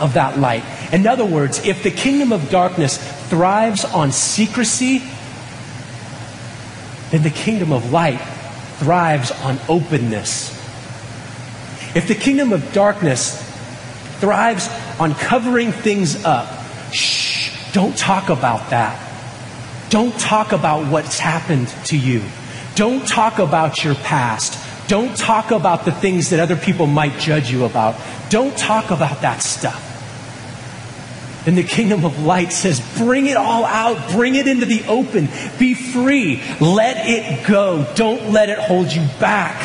of 0.00 0.14
that 0.14 0.38
light. 0.38 0.64
In 0.92 1.06
other 1.06 1.24
words, 1.24 1.64
if 1.66 1.82
the 1.82 1.90
kingdom 1.90 2.32
of 2.32 2.50
darkness 2.50 2.98
thrives 3.28 3.84
on 3.84 4.12
secrecy, 4.12 5.02
then 7.10 7.22
the 7.22 7.30
kingdom 7.30 7.72
of 7.72 7.92
light 7.92 8.20
thrives 8.78 9.30
on 9.30 9.58
openness. 9.68 10.50
If 11.94 12.08
the 12.08 12.14
kingdom 12.14 12.52
of 12.52 12.72
darkness 12.72 13.40
thrives 14.18 14.68
on 14.98 15.14
covering 15.14 15.70
things 15.70 16.24
up, 16.24 16.48
shh, 16.92 17.72
don't 17.72 17.96
talk 17.96 18.30
about 18.30 18.70
that. 18.70 19.13
Don't 19.94 20.18
talk 20.18 20.50
about 20.50 20.90
what's 20.90 21.20
happened 21.20 21.68
to 21.84 21.96
you. 21.96 22.20
Don't 22.74 23.06
talk 23.06 23.38
about 23.38 23.84
your 23.84 23.94
past. 23.94 24.58
Don't 24.88 25.16
talk 25.16 25.52
about 25.52 25.84
the 25.84 25.92
things 25.92 26.30
that 26.30 26.40
other 26.40 26.56
people 26.56 26.88
might 26.88 27.20
judge 27.20 27.48
you 27.48 27.64
about. 27.64 27.94
Don't 28.28 28.58
talk 28.58 28.90
about 28.90 29.20
that 29.22 29.40
stuff. 29.40 29.92
And 31.46 31.56
the 31.56 31.62
kingdom 31.62 32.04
of 32.04 32.24
light 32.24 32.52
says, 32.52 32.80
bring 32.98 33.26
it 33.26 33.36
all 33.36 33.64
out, 33.64 34.10
bring 34.10 34.34
it 34.34 34.48
into 34.48 34.66
the 34.66 34.82
open, 34.88 35.28
be 35.60 35.74
free, 35.74 36.42
let 36.60 37.08
it 37.08 37.46
go, 37.46 37.86
don't 37.94 38.32
let 38.32 38.48
it 38.48 38.58
hold 38.58 38.92
you 38.92 39.06
back. 39.20 39.62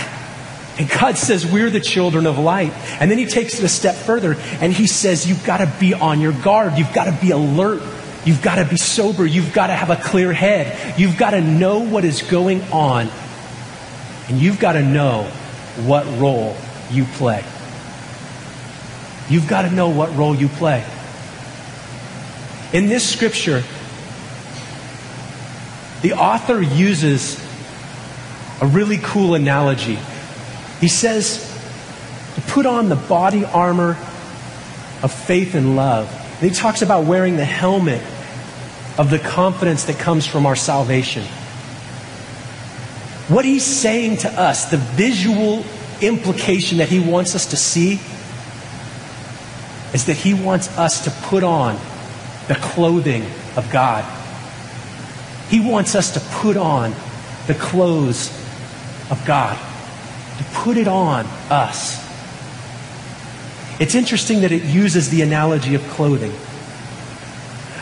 And 0.78 0.88
God 0.88 1.18
says, 1.18 1.44
we're 1.44 1.72
the 1.72 1.80
children 1.80 2.28
of 2.28 2.38
light. 2.38 2.72
And 3.02 3.10
then 3.10 3.18
he 3.18 3.26
takes 3.26 3.58
it 3.58 3.66
a 3.66 3.68
step 3.68 3.96
further 3.96 4.36
and 4.62 4.72
he 4.72 4.86
says, 4.86 5.28
you've 5.28 5.44
got 5.44 5.58
to 5.58 5.74
be 5.80 5.96
on 5.96 6.22
your 6.22 6.34
guard, 6.34 6.78
you've 6.78 6.94
got 6.94 7.06
to 7.06 7.20
be 7.20 7.32
alert. 7.32 7.82
You've 8.26 8.42
got 8.42 8.56
to 8.56 8.66
be 8.66 8.78
sober. 8.78 9.26
You've 9.26 9.54
got 9.54 9.68
to 9.68 9.74
have 9.74 9.90
a 9.90 9.96
clear 9.96 10.34
head. 10.34 11.00
You've 11.00 11.18
got 11.18 11.32
to 11.32 11.42
know 11.42 11.80
what 11.80 12.04
is 12.04 12.22
going 12.22 12.62
on. 12.64 13.10
And 14.28 14.40
you've 14.40 14.60
got 14.60 14.74
to 14.74 14.84
know 14.84 15.24
what 15.86 16.06
role 16.20 16.56
you 16.92 17.06
play. 17.06 17.44
You've 19.30 19.48
got 19.48 19.64
to 19.64 19.72
know 19.72 19.90
what 19.90 20.16
role 20.16 20.36
you 20.36 20.48
play. 20.50 20.84
In 22.74 22.88
this 22.88 23.08
scripture, 23.08 23.64
the 26.02 26.14
author 26.14 26.62
uses 26.62 27.40
a 28.62 28.68
really 28.68 28.98
cool 28.98 29.34
analogy. 29.36 29.98
He 30.82 30.88
says 30.88 31.46
to 32.36 32.42
put 32.42 32.66
on 32.66 32.90
the 32.90 32.96
body 32.96 33.46
armor 33.46 33.98
of 35.02 35.14
faith 35.14 35.56
and 35.56 35.76
love 35.76 36.19
and 36.42 36.50
he 36.50 36.56
talks 36.56 36.82
about 36.82 37.06
wearing 37.06 37.36
the 37.36 37.46
helmet 37.46 38.02
of 38.98 39.10
the 39.10 39.20
confidence 39.20 39.86
that 39.86 39.98
comes 39.98 40.26
from 40.26 40.46
our 40.46 40.56
salvation. 40.56 41.24
What 43.28 43.46
he's 43.46 43.66
saying 43.66 44.18
to 44.18 44.30
us, 44.30 44.72
the 44.72 44.78
visual 44.78 45.66
implication 46.02 46.78
that 46.78 46.90
he 46.90 47.00
wants 47.00 47.36
us 47.36 47.48
to 47.48 47.58
see, 47.58 48.00
is 49.94 50.06
that 50.06 50.16
he 50.16 50.34
wants 50.34 50.70
us 50.78 51.04
to 51.04 51.12
put 51.28 51.44
on 51.44 51.76
the 52.48 52.56
clothing 52.56 53.24
of 53.56 53.70
God. 53.72 54.06
He 55.50 55.60
wants 55.60 55.96
us 55.96 56.14
to 56.14 56.20
put 56.38 56.58
on 56.58 56.94
the 57.48 57.56
clothes 57.56 58.30
of 59.12 59.22
God, 59.26 59.58
to 60.38 60.44
put 60.54 60.78
it 60.78 60.88
on 60.88 61.26
us. 61.50 62.09
It's 63.80 63.96
interesting 63.96 64.42
that 64.42 64.52
it 64.52 64.64
uses 64.64 65.10
the 65.10 65.22
analogy 65.22 65.74
of 65.76 65.82
clothing. 65.90 66.34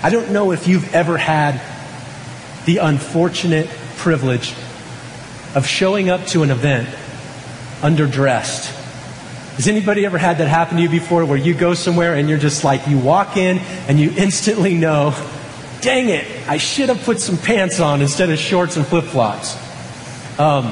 I 0.03 0.11
don't 0.11 0.31
know 0.31 0.51
if 0.51 0.67
you've 0.67 0.93
ever 0.93 1.17
had 1.17 1.59
the 2.65 2.77
unfortunate 2.77 3.67
privilege 3.97 4.53
of 5.55 5.65
showing 5.65 6.09
up 6.09 6.23
to 6.27 6.43
an 6.43 6.51
event 6.51 6.87
underdressed. 7.81 8.75
Has 9.55 9.67
anybody 9.67 10.05
ever 10.05 10.19
had 10.19 10.37
that 10.37 10.47
happen 10.47 10.77
to 10.77 10.83
you 10.83 10.89
before 10.89 11.25
where 11.25 11.37
you 11.37 11.55
go 11.55 11.73
somewhere 11.73 12.13
and 12.13 12.29
you're 12.29 12.37
just 12.37 12.63
like, 12.63 12.87
you 12.87 12.99
walk 12.99 13.37
in 13.37 13.57
and 13.87 13.99
you 13.99 14.13
instantly 14.15 14.75
know, 14.75 15.15
dang 15.81 16.09
it, 16.09 16.27
I 16.47 16.57
should 16.57 16.89
have 16.89 17.01
put 17.03 17.19
some 17.19 17.37
pants 17.37 17.79
on 17.79 18.01
instead 18.01 18.29
of 18.29 18.37
shorts 18.37 18.77
and 18.77 18.85
flip 18.85 19.05
flops? 19.05 19.55
Um, 20.39 20.71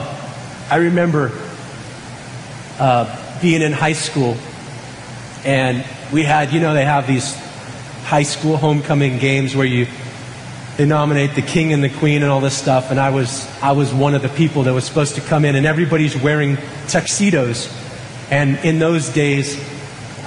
I 0.70 0.75
remember 0.75 1.32
uh, 2.77 3.41
being 3.41 3.63
in 3.63 3.72
high 3.72 3.94
school 3.94 4.38
and 5.45 5.85
we 6.11 6.23
had, 6.23 6.51
you 6.51 6.59
know, 6.59 6.73
they 6.73 6.85
have 6.85 7.07
these 7.07 7.35
high 8.03 8.23
school 8.23 8.57
homecoming 8.57 9.17
games 9.19 9.55
where 9.55 9.65
you 9.65 9.87
they 10.77 10.85
nominate 10.85 11.35
the 11.35 11.41
king 11.41 11.71
and 11.71 11.81
the 11.81 11.89
queen 11.89 12.21
and 12.21 12.29
all 12.29 12.41
this 12.41 12.57
stuff. 12.57 12.91
And 12.91 12.99
I 12.99 13.09
was 13.09 13.47
I 13.61 13.71
was 13.71 13.93
one 13.93 14.13
of 14.13 14.21
the 14.21 14.29
people 14.29 14.63
that 14.63 14.73
was 14.73 14.83
supposed 14.83 15.15
to 15.15 15.21
come 15.21 15.45
in, 15.45 15.55
and 15.55 15.65
everybody's 15.65 16.15
wearing 16.17 16.57
tuxedos. 16.87 17.73
And 18.29 18.57
in 18.65 18.79
those 18.79 19.09
days, 19.09 19.57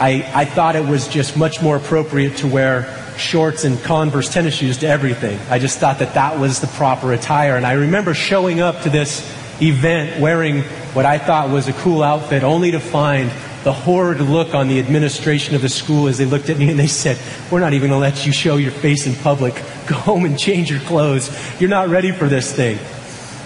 I 0.01 0.29
I 0.35 0.45
thought 0.45 0.77
it 0.77 0.87
was 0.87 1.09
just 1.09 1.37
much 1.37 1.61
more 1.61 1.77
appropriate 1.77 2.39
to 2.39 2.47
wear 2.47 2.95
shorts 3.19 3.65
and 3.65 3.83
Converse 3.83 4.33
tennis 4.33 4.55
shoes 4.55 4.79
to 4.79 4.89
everything. 4.89 5.39
I 5.51 5.59
just 5.59 5.79
thought 5.79 5.99
that 5.99 6.15
that 6.15 6.39
was 6.39 6.61
the 6.61 6.69
proper 6.69 7.13
attire. 7.13 7.57
And 7.57 7.67
I 7.67 7.73
remember 7.73 8.15
showing 8.15 8.61
up 8.61 8.83
to 8.83 8.91
this 8.91 9.21
event 9.61 10.21
wearing 10.21 10.63
what 10.95 11.05
I 11.05 11.19
thought 11.19 11.51
was 11.51 11.69
a 11.69 11.73
cool 11.75 12.03
outfit, 12.03 12.43
only 12.45 12.71
to 12.71 12.81
find 12.81 13.31
the 13.65 13.73
horrid 13.73 14.21
look 14.21 14.55
on 14.55 14.69
the 14.69 14.79
administration 14.79 15.55
of 15.55 15.63
the 15.63 15.69
school 15.69 16.07
as 16.07 16.19
they 16.19 16.25
looked 16.25 16.49
at 16.49 16.59
me 16.59 16.71
and 16.71 16.79
they 16.79 16.87
said, 16.87 17.19
We're 17.51 17.61
not 17.61 17.73
even 17.73 17.91
going 17.91 18.01
to 18.01 18.03
let 18.03 18.25
you 18.25 18.33
show 18.33 18.57
your 18.57 18.71
face 18.71 19.07
in 19.07 19.15
public. 19.17 19.55
Go 19.87 19.97
home 19.97 20.25
and 20.25 20.39
change 20.39 20.71
your 20.71 20.81
clothes. 20.81 21.31
You're 21.61 21.71
not 21.71 21.89
ready 21.89 22.13
for 22.13 22.29
this 22.29 22.55
thing. 22.55 22.79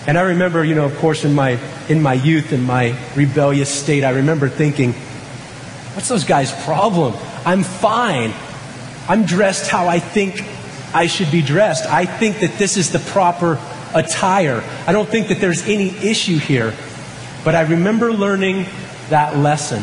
And 0.06 0.18
I 0.18 0.22
remember, 0.22 0.64
you 0.64 0.74
know, 0.74 0.84
of 0.84 0.96
course, 0.98 1.24
in 1.24 1.32
my, 1.32 1.58
in 1.88 2.02
my 2.02 2.14
youth, 2.14 2.52
in 2.52 2.62
my 2.62 2.98
rebellious 3.14 3.70
state, 3.70 4.04
I 4.04 4.10
remember 4.10 4.48
thinking, 4.48 4.92
What's 5.94 6.08
those 6.08 6.24
guys' 6.24 6.52
problem? 6.64 7.14
I'm 7.44 7.62
fine. 7.62 8.32
I'm 9.08 9.24
dressed 9.24 9.70
how 9.70 9.88
I 9.88 9.98
think 9.98 10.42
I 10.94 11.06
should 11.06 11.30
be 11.30 11.42
dressed. 11.42 11.86
I 11.86 12.06
think 12.06 12.40
that 12.40 12.58
this 12.58 12.76
is 12.76 12.92
the 12.92 12.98
proper 12.98 13.60
attire. 13.94 14.62
I 14.86 14.92
don't 14.92 15.08
think 15.08 15.28
that 15.28 15.38
there's 15.38 15.66
any 15.66 15.88
issue 15.88 16.38
here. 16.38 16.74
But 17.44 17.54
I 17.54 17.62
remember 17.62 18.12
learning 18.12 18.66
that 19.08 19.36
lesson 19.36 19.82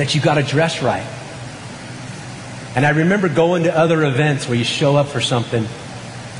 that 0.00 0.14
you 0.14 0.20
got 0.22 0.36
to 0.36 0.42
dress 0.42 0.82
right. 0.82 1.06
And 2.74 2.86
I 2.86 2.90
remember 2.90 3.28
going 3.28 3.64
to 3.64 3.78
other 3.78 4.02
events 4.02 4.48
where 4.48 4.56
you 4.56 4.64
show 4.64 4.96
up 4.96 5.08
for 5.08 5.20
something 5.20 5.66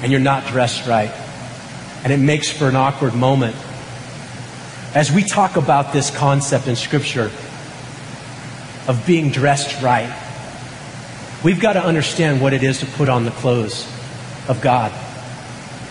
and 0.00 0.10
you're 0.10 0.18
not 0.18 0.46
dressed 0.46 0.88
right. 0.88 1.10
And 2.02 2.10
it 2.10 2.16
makes 2.16 2.48
for 2.48 2.70
an 2.70 2.74
awkward 2.74 3.14
moment. 3.14 3.54
As 4.94 5.12
we 5.12 5.22
talk 5.22 5.58
about 5.58 5.92
this 5.92 6.10
concept 6.10 6.68
in 6.68 6.74
Scripture 6.74 7.30
of 8.88 9.04
being 9.06 9.30
dressed 9.30 9.82
right, 9.82 10.08
we've 11.44 11.60
got 11.60 11.74
to 11.74 11.84
understand 11.84 12.40
what 12.40 12.54
it 12.54 12.62
is 12.62 12.80
to 12.80 12.86
put 12.86 13.10
on 13.10 13.26
the 13.26 13.30
clothes 13.30 13.86
of 14.48 14.62
God. 14.62 14.90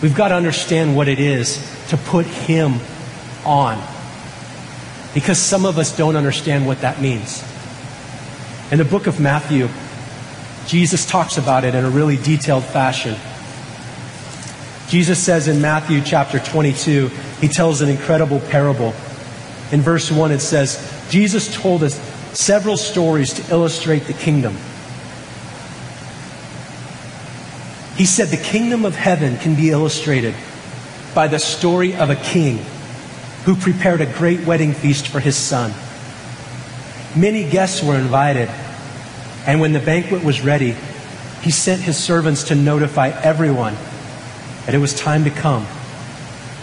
We've 0.01 0.15
got 0.15 0.29
to 0.29 0.35
understand 0.35 0.95
what 0.95 1.07
it 1.07 1.19
is 1.19 1.63
to 1.89 1.97
put 1.97 2.25
Him 2.25 2.79
on. 3.45 3.79
Because 5.13 5.37
some 5.37 5.65
of 5.67 5.77
us 5.77 5.95
don't 5.95 6.15
understand 6.15 6.65
what 6.65 6.81
that 6.81 6.99
means. 6.99 7.43
In 8.71 8.77
the 8.77 8.85
book 8.85 9.07
of 9.07 9.19
Matthew, 9.19 9.67
Jesus 10.67 11.03
talks 11.03 11.39
about 11.39 11.63
it 11.63 11.73
in 11.73 11.83
a 11.83 11.89
really 11.89 12.17
detailed 12.17 12.63
fashion. 12.63 13.15
Jesus 14.89 15.17
says 15.17 15.47
in 15.47 15.59
Matthew 15.59 16.01
chapter 16.01 16.37
22, 16.37 17.07
he 17.41 17.47
tells 17.47 17.81
an 17.81 17.89
incredible 17.89 18.39
parable. 18.39 18.93
In 19.71 19.81
verse 19.81 20.11
1, 20.11 20.31
it 20.31 20.39
says, 20.39 21.07
Jesus 21.09 21.51
told 21.55 21.81
us 21.81 21.95
several 22.37 22.77
stories 22.77 23.33
to 23.33 23.51
illustrate 23.51 24.05
the 24.05 24.13
kingdom. 24.13 24.55
He 27.95 28.05
said 28.05 28.27
the 28.27 28.37
kingdom 28.37 28.85
of 28.85 28.95
heaven 28.95 29.37
can 29.37 29.55
be 29.55 29.71
illustrated 29.71 30.35
by 31.15 31.27
the 31.27 31.39
story 31.39 31.95
of 31.95 32.11
a 32.11 32.15
king 32.15 32.59
who 33.45 33.55
prepared 33.55 34.01
a 34.01 34.05
great 34.05 34.41
wedding 34.45 34.73
feast 34.73 35.07
for 35.07 35.19
his 35.19 35.35
son. 35.35 35.73
Many 37.15 37.49
guests 37.49 37.83
were 37.83 37.95
invited, 37.95 38.49
and 39.47 39.59
when 39.59 39.73
the 39.73 39.79
banquet 39.79 40.23
was 40.23 40.41
ready, 40.41 40.75
he 41.41 41.51
sent 41.51 41.81
his 41.81 41.97
servants 41.97 42.43
to 42.45 42.55
notify 42.55 43.09
everyone 43.09 43.75
that 44.65 44.75
it 44.75 44.77
was 44.77 44.93
time 44.93 45.23
to 45.23 45.31
come, 45.31 45.65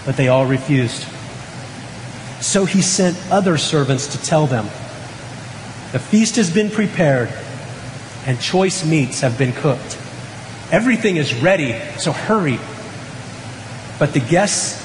but 0.04 0.16
they 0.16 0.28
all 0.28 0.46
refused. 0.46 1.06
So 2.40 2.64
he 2.64 2.82
sent 2.82 3.18
other 3.30 3.58
servants 3.58 4.08
to 4.08 4.22
tell 4.22 4.46
them, 4.46 4.66
The 5.92 5.98
feast 5.98 6.36
has 6.36 6.50
been 6.50 6.70
prepared, 6.70 7.28
and 8.26 8.40
choice 8.40 8.84
meats 8.84 9.20
have 9.22 9.36
been 9.36 9.52
cooked. 9.52 9.98
Everything 10.70 11.16
is 11.16 11.34
ready, 11.34 11.80
so 11.98 12.12
hurry. 12.12 12.60
But 13.98 14.12
the 14.12 14.20
guests 14.20 14.84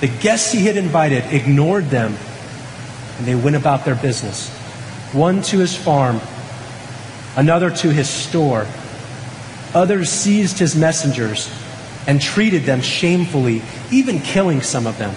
the 0.00 0.08
guests 0.08 0.50
he 0.50 0.66
had 0.66 0.76
invited 0.76 1.32
ignored 1.32 1.84
them 1.90 2.16
and 3.18 3.26
they 3.26 3.34
went 3.34 3.56
about 3.56 3.84
their 3.84 3.94
business. 3.94 4.48
One 5.12 5.42
to 5.42 5.58
his 5.58 5.76
farm, 5.76 6.20
another 7.36 7.70
to 7.70 7.90
his 7.90 8.08
store. 8.08 8.66
Others 9.74 10.08
seized 10.08 10.58
his 10.58 10.76
messengers 10.76 11.50
and 12.06 12.20
treated 12.20 12.64
them 12.64 12.80
shamefully, 12.80 13.62
even 13.90 14.20
killing 14.20 14.60
some 14.60 14.86
of 14.86 14.98
them. 14.98 15.14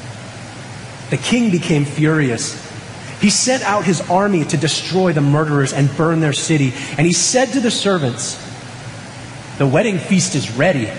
The 1.10 1.18
king 1.18 1.52
became 1.52 1.86
furious. 1.86 2.62
He 3.22 3.30
sent 3.30 3.64
out 3.64 3.86
his 3.86 4.02
army 4.10 4.46
to 4.46 4.58
destroy 4.58 5.14
the 5.14 5.22
murderers 5.22 5.74
and 5.74 5.96
burn 5.98 6.20
their 6.20 6.34
city. 6.34 6.74
And 6.98 7.08
he 7.08 7.14
said 7.14 7.54
to 7.54 7.60
the 7.60 7.72
servants, 7.72 8.42
The 9.58 9.68
wedding 9.68 10.00
feast 10.00 10.36
is 10.36 10.52
ready 10.52 10.90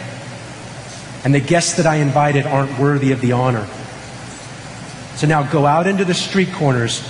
and 1.27 1.35
the 1.35 1.41
guests 1.41 1.79
that 1.79 1.87
I 1.87 1.97
invited 1.97 2.47
aren't 2.47 2.79
worthy 2.79 3.11
of 3.11 3.21
the 3.21 3.33
honor. 3.33 3.67
So 5.17 5.27
now 5.27 5.51
go 5.51 5.67
out 5.67 5.87
into 5.87 6.05
the 6.05 6.15
street 6.15 6.53
corners 6.53 7.03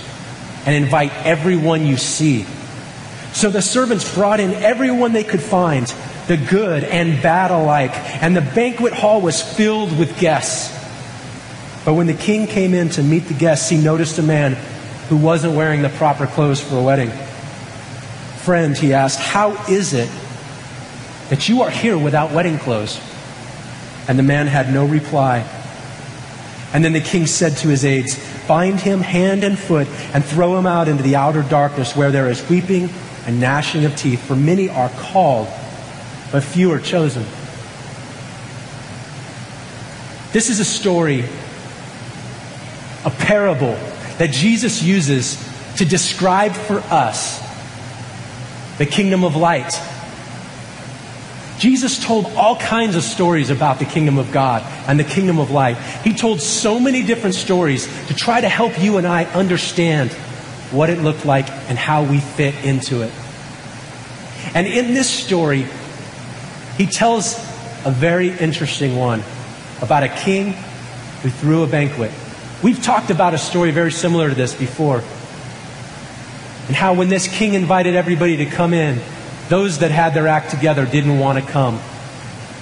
and 0.65 0.75
invite 0.75 1.13
everyone 1.25 1.85
you 1.85 1.97
see. 1.97 2.45
So 3.33 3.49
the 3.49 3.61
servants 3.61 4.13
brought 4.15 4.39
in 4.39 4.53
everyone 4.53 5.13
they 5.13 5.23
could 5.23 5.41
find, 5.41 5.85
the 6.27 6.37
good 6.37 6.83
and 6.83 7.21
bad 7.21 7.51
alike, 7.51 7.91
and 8.21 8.35
the 8.35 8.41
banquet 8.41 8.93
hall 8.93 9.21
was 9.21 9.41
filled 9.41 9.97
with 9.97 10.17
guests. 10.19 10.73
But 11.85 11.93
when 11.93 12.07
the 12.07 12.13
king 12.13 12.47
came 12.47 12.73
in 12.73 12.89
to 12.91 13.03
meet 13.03 13.25
the 13.27 13.33
guests, 13.33 13.69
he 13.69 13.77
noticed 13.77 14.17
a 14.19 14.23
man 14.23 14.57
who 15.07 15.17
wasn't 15.17 15.55
wearing 15.55 15.81
the 15.81 15.89
proper 15.89 16.27
clothes 16.27 16.59
for 16.59 16.77
a 16.77 16.83
wedding. 16.83 17.11
Friend, 18.39 18.75
he 18.75 18.93
asked, 18.93 19.19
how 19.19 19.51
is 19.67 19.93
it 19.93 20.09
that 21.29 21.47
you 21.47 21.61
are 21.61 21.69
here 21.69 21.97
without 21.97 22.31
wedding 22.31 22.57
clothes? 22.57 22.99
And 24.07 24.17
the 24.17 24.23
man 24.23 24.47
had 24.47 24.73
no 24.73 24.85
reply. 24.85 25.45
And 26.73 26.83
then 26.83 26.93
the 26.93 27.01
king 27.01 27.25
said 27.27 27.55
to 27.57 27.69
his 27.69 27.85
aides, 27.85 28.19
Bind 28.47 28.79
him 28.79 29.01
hand 29.01 29.43
and 29.43 29.57
foot 29.57 29.87
and 30.13 30.23
throw 30.23 30.57
him 30.57 30.65
out 30.65 30.87
into 30.87 31.03
the 31.03 31.15
outer 31.15 31.43
darkness 31.43 31.95
where 31.95 32.11
there 32.11 32.29
is 32.29 32.47
weeping 32.49 32.89
and 33.25 33.39
gnashing 33.39 33.85
of 33.85 33.95
teeth, 33.95 34.21
for 34.25 34.35
many 34.35 34.69
are 34.69 34.89
called, 34.89 35.47
but 36.31 36.43
few 36.43 36.71
are 36.71 36.79
chosen. 36.79 37.23
This 40.33 40.49
is 40.49 40.59
a 40.59 40.65
story, 40.65 41.23
a 43.05 43.09
parable 43.09 43.77
that 44.17 44.29
Jesus 44.31 44.83
uses 44.83 45.43
to 45.77 45.85
describe 45.85 46.51
for 46.51 46.79
us 46.89 47.41
the 48.77 48.85
kingdom 48.85 49.23
of 49.23 49.35
light 49.35 49.79
Jesus 51.57 52.03
told 52.03 52.25
all 52.35 52.55
kinds 52.57 52.95
of 52.95 53.03
stories 53.03 53.49
about 53.49 53.79
the 53.79 53.85
kingdom 53.85 54.17
of 54.17 54.31
God 54.31 54.61
and 54.87 54.99
the 54.99 55.03
kingdom 55.03 55.39
of 55.39 55.49
light. 55.49 55.77
He 56.03 56.13
told 56.13 56.39
so 56.39 56.79
many 56.79 57.03
different 57.03 57.35
stories 57.35 57.87
to 58.07 58.13
try 58.13 58.39
to 58.41 58.49
help 58.49 58.79
you 58.81 58.97
and 58.97 59.07
I 59.07 59.25
understand 59.25 60.11
what 60.71 60.89
it 60.89 60.99
looked 60.99 61.25
like 61.25 61.49
and 61.69 61.77
how 61.77 62.03
we 62.03 62.19
fit 62.19 62.53
into 62.63 63.01
it. 63.01 63.11
And 64.53 64.67
in 64.67 64.93
this 64.93 65.09
story, 65.09 65.65
he 66.77 66.85
tells 66.85 67.35
a 67.85 67.91
very 67.91 68.29
interesting 68.29 68.95
one 68.95 69.23
about 69.81 70.03
a 70.03 70.09
king 70.09 70.53
who 71.23 71.29
threw 71.29 71.63
a 71.63 71.67
banquet. 71.67 72.11
We've 72.63 72.81
talked 72.81 73.09
about 73.09 73.33
a 73.33 73.37
story 73.37 73.71
very 73.71 73.91
similar 73.91 74.29
to 74.29 74.35
this 74.35 74.53
before. 74.53 74.97
And 76.67 76.75
how 76.75 76.93
when 76.93 77.09
this 77.09 77.27
king 77.27 77.53
invited 77.53 77.95
everybody 77.95 78.37
to 78.37 78.45
come 78.45 78.73
in, 78.73 78.99
those 79.49 79.79
that 79.79 79.91
had 79.91 80.13
their 80.13 80.27
act 80.27 80.51
together 80.51 80.85
didn't 80.85 81.19
want 81.19 81.43
to 81.43 81.51
come. 81.51 81.79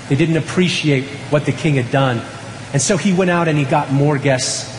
They 0.09 0.15
didn't 0.15 0.37
appreciate 0.37 1.05
what 1.31 1.45
the 1.45 1.51
king 1.51 1.75
had 1.75 1.91
done. 1.91 2.21
And 2.73 2.81
so 2.81 2.97
he 2.97 3.13
went 3.13 3.31
out 3.31 3.47
and 3.47 3.57
he 3.57 3.65
got 3.65 3.91
more 3.91 4.17
guests 4.17 4.71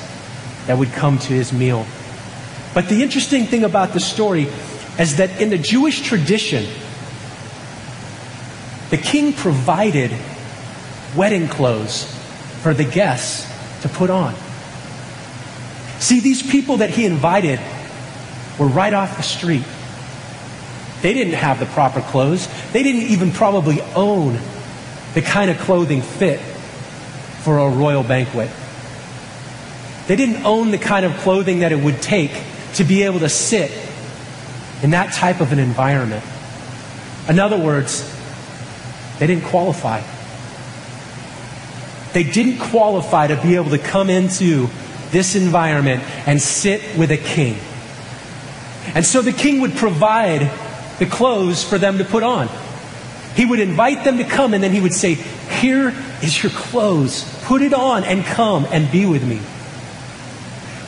that 0.67 0.79
would 0.79 0.93
come 0.93 1.19
to 1.19 1.33
his 1.33 1.53
meal. 1.53 1.87
But 2.75 2.89
the 2.89 3.03
interesting 3.03 3.47
thing 3.47 3.65
about 3.65 3.93
the 3.93 4.01
story 4.01 4.49
is 4.99 5.17
that 5.17 5.41
in 5.41 5.51
the 5.51 5.59
Jewish 5.59 6.03
tradition, 6.03 6.67
the 8.91 8.99
king 8.99 9.33
provided 9.33 10.13
wedding 11.17 11.49
clothes 11.49 12.05
for 12.63 12.75
the 12.75 12.85
guests 12.85 13.51
to 13.83 13.89
put 13.89 14.11
on. 14.11 14.35
See, 15.99 16.21
these 16.21 16.43
people 16.43 16.79
that 16.79 16.91
he 16.91 17.05
invited 17.05 17.59
were 18.59 18.67
right 18.67 18.93
off 18.93 19.17
the 19.17 19.23
street. 19.23 19.65
They 21.03 21.13
didn't 21.13 21.35
have 21.35 21.61
the 21.61 21.67
proper 21.67 22.01
clothes. 22.01 22.49
They 22.73 22.83
didn't 22.83 23.03
even 23.03 23.31
probably 23.31 23.81
own 23.95 24.39
the 25.15 25.23
kind 25.23 25.51
of 25.51 25.59
clothing 25.59 26.03
fit 26.03 26.41
for 26.41 27.59
a 27.59 27.69
royal 27.69 28.03
banquet. 28.03 28.51
They 30.07 30.17
didn't 30.17 30.45
own 30.45 30.71
the 30.71 30.79
kind 30.79 31.05
of 31.05 31.17
clothing 31.19 31.61
that 31.61 31.73
it 31.73 31.79
would 31.79 32.01
take 32.01 32.33
to 32.75 32.85
be 32.85 33.03
able 33.03 33.21
to 33.21 33.29
sit 33.29 33.71
in 34.83 34.91
that 34.91 35.13
type 35.15 35.41
of 35.41 35.53
an 35.53 35.59
environment. 35.59 36.25
In 37.29 37.39
other 37.39 37.59
words, 37.59 38.13
they 39.19 39.27
didn't 39.27 39.45
qualify. 39.45 40.03
They 42.13 42.23
didn't 42.23 42.59
qualify 42.59 43.27
to 43.29 43.41
be 43.43 43.57
able 43.57 43.71
to 43.71 43.79
come 43.79 44.11
into 44.11 44.69
this 45.11 45.35
environment 45.35 46.03
and 46.27 46.41
sit 46.41 46.97
with 46.97 47.11
a 47.11 47.17
king. 47.17 47.59
And 48.95 49.05
so 49.05 49.23
the 49.23 49.33
king 49.33 49.61
would 49.61 49.75
provide 49.75 50.51
the 50.99 51.07
clothes 51.07 51.63
for 51.63 51.79
them 51.79 51.99
to 51.99 52.05
put 52.05 52.23
on. 52.23 52.49
He 53.35 53.45
would 53.45 53.61
invite 53.61 54.05
them 54.05 54.19
to 54.19 54.25
come 54.25 54.55
and 54.55 54.63
then 54.65 54.73
he 54.73 54.81
would 54.81 54.95
say, 54.95 55.15
Here 55.15 55.95
is 56.23 56.43
your 56.43 56.51
clothes. 56.53 57.25
Put 57.45 57.63
it 57.63 57.75
on 57.75 58.05
and 58.05 58.25
come 58.25 58.67
and 58.71 58.91
be 58.91 59.05
with 59.05 59.27
me. 59.27 59.41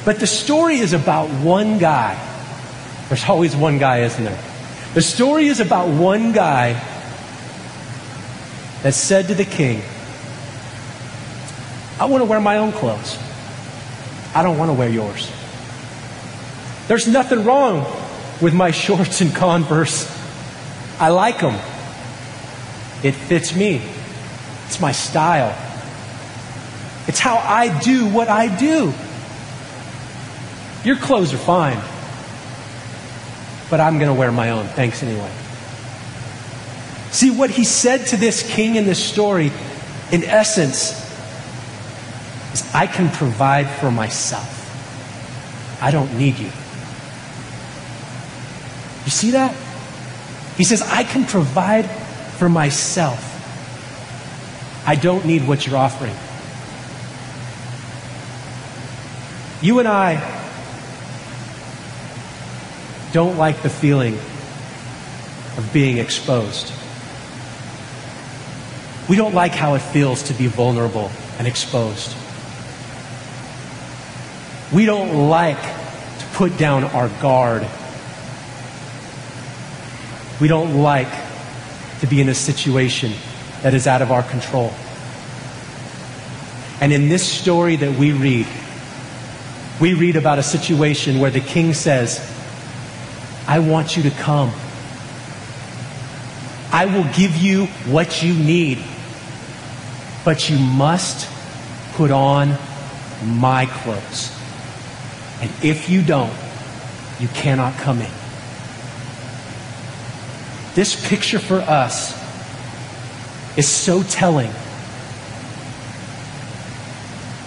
But 0.04 0.20
the 0.20 0.26
story 0.26 0.78
is 0.78 0.94
about 0.94 1.28
one 1.28 1.78
guy. 1.78 2.16
There's 3.08 3.28
always 3.28 3.54
one 3.54 3.78
guy, 3.78 4.00
isn't 4.00 4.24
there? 4.24 4.42
The 4.94 5.02
story 5.02 5.46
is 5.46 5.60
about 5.60 5.88
one 5.88 6.32
guy 6.32 6.72
that 8.82 8.94
said 8.94 9.28
to 9.28 9.34
the 9.34 9.44
king, 9.44 9.82
I 12.00 12.06
want 12.06 12.22
to 12.22 12.24
wear 12.26 12.40
my 12.40 12.58
own 12.58 12.72
clothes. 12.72 13.18
I 14.34 14.42
don't 14.42 14.56
want 14.56 14.70
to 14.70 14.74
wear 14.74 14.88
yours. 14.88 15.30
There's 16.86 17.06
nothing 17.06 17.44
wrong 17.44 17.84
with 18.40 18.54
my 18.54 18.70
shorts 18.70 19.20
and 19.20 19.34
Converse. 19.34 20.06
I 21.00 21.08
like 21.10 21.40
them. 21.40 21.54
It 23.02 23.12
fits 23.12 23.54
me. 23.54 23.82
It's 24.66 24.80
my 24.80 24.92
style. 24.92 25.56
It's 27.06 27.18
how 27.18 27.36
I 27.36 27.78
do 27.80 28.06
what 28.08 28.28
I 28.28 28.54
do. 28.54 28.92
Your 30.84 30.96
clothes 30.96 31.32
are 31.32 31.38
fine, 31.38 31.80
but 33.70 33.80
I'm 33.80 33.98
going 33.98 34.12
to 34.12 34.18
wear 34.18 34.30
my 34.30 34.50
own. 34.50 34.66
Thanks 34.66 35.02
anyway. 35.02 35.30
See, 37.10 37.30
what 37.30 37.50
he 37.50 37.64
said 37.64 38.06
to 38.08 38.16
this 38.16 38.48
king 38.48 38.76
in 38.76 38.84
this 38.84 39.02
story, 39.02 39.50
in 40.12 40.22
essence, 40.24 40.92
is 42.52 42.74
I 42.74 42.86
can 42.86 43.10
provide 43.10 43.68
for 43.68 43.90
myself. 43.90 44.54
I 45.82 45.90
don't 45.90 46.16
need 46.18 46.38
you. 46.38 46.50
You 49.08 49.12
see 49.12 49.30
that? 49.30 49.56
He 50.58 50.64
says, 50.64 50.82
I 50.82 51.02
can 51.02 51.24
provide 51.24 51.86
for 52.36 52.46
myself. 52.46 53.24
I 54.86 54.96
don't 54.96 55.24
need 55.24 55.48
what 55.48 55.66
you're 55.66 55.78
offering. 55.78 56.12
You 59.62 59.78
and 59.78 59.88
I 59.88 60.16
don't 63.14 63.38
like 63.38 63.62
the 63.62 63.70
feeling 63.70 64.12
of 65.56 65.70
being 65.72 65.96
exposed. 65.96 66.70
We 69.08 69.16
don't 69.16 69.32
like 69.32 69.52
how 69.52 69.72
it 69.72 69.80
feels 69.80 70.24
to 70.24 70.34
be 70.34 70.48
vulnerable 70.48 71.10
and 71.38 71.46
exposed. 71.46 72.14
We 74.70 74.84
don't 74.84 75.30
like 75.30 75.62
to 75.62 76.26
put 76.34 76.58
down 76.58 76.84
our 76.84 77.08
guard. 77.22 77.66
We 80.40 80.48
don't 80.48 80.82
like 80.82 81.12
to 82.00 82.06
be 82.06 82.20
in 82.20 82.28
a 82.28 82.34
situation 82.34 83.12
that 83.62 83.74
is 83.74 83.86
out 83.86 84.02
of 84.02 84.12
our 84.12 84.22
control. 84.22 84.72
And 86.80 86.92
in 86.92 87.08
this 87.08 87.26
story 87.26 87.76
that 87.76 87.98
we 87.98 88.12
read, 88.12 88.46
we 89.80 89.94
read 89.94 90.16
about 90.16 90.38
a 90.38 90.42
situation 90.42 91.18
where 91.18 91.30
the 91.30 91.40
king 91.40 91.74
says, 91.74 92.20
I 93.48 93.58
want 93.58 93.96
you 93.96 94.04
to 94.04 94.10
come. 94.10 94.52
I 96.70 96.86
will 96.86 97.10
give 97.14 97.36
you 97.36 97.66
what 97.86 98.22
you 98.22 98.34
need, 98.34 98.78
but 100.24 100.50
you 100.50 100.58
must 100.58 101.28
put 101.94 102.10
on 102.10 102.56
my 103.24 103.66
clothes. 103.66 104.32
And 105.40 105.50
if 105.64 105.88
you 105.88 106.02
don't, 106.02 106.32
you 107.18 107.28
cannot 107.28 107.74
come 107.74 108.00
in. 108.00 108.17
This 110.78 111.08
picture 111.08 111.40
for 111.40 111.56
us 111.56 112.12
is 113.58 113.66
so 113.66 114.04
telling. 114.04 114.52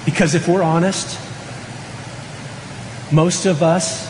Because 0.03 0.35
if 0.35 0.49
we're 0.49 0.61
honest, 0.61 1.17
most 3.09 3.45
of 3.45 3.63
us 3.63 4.05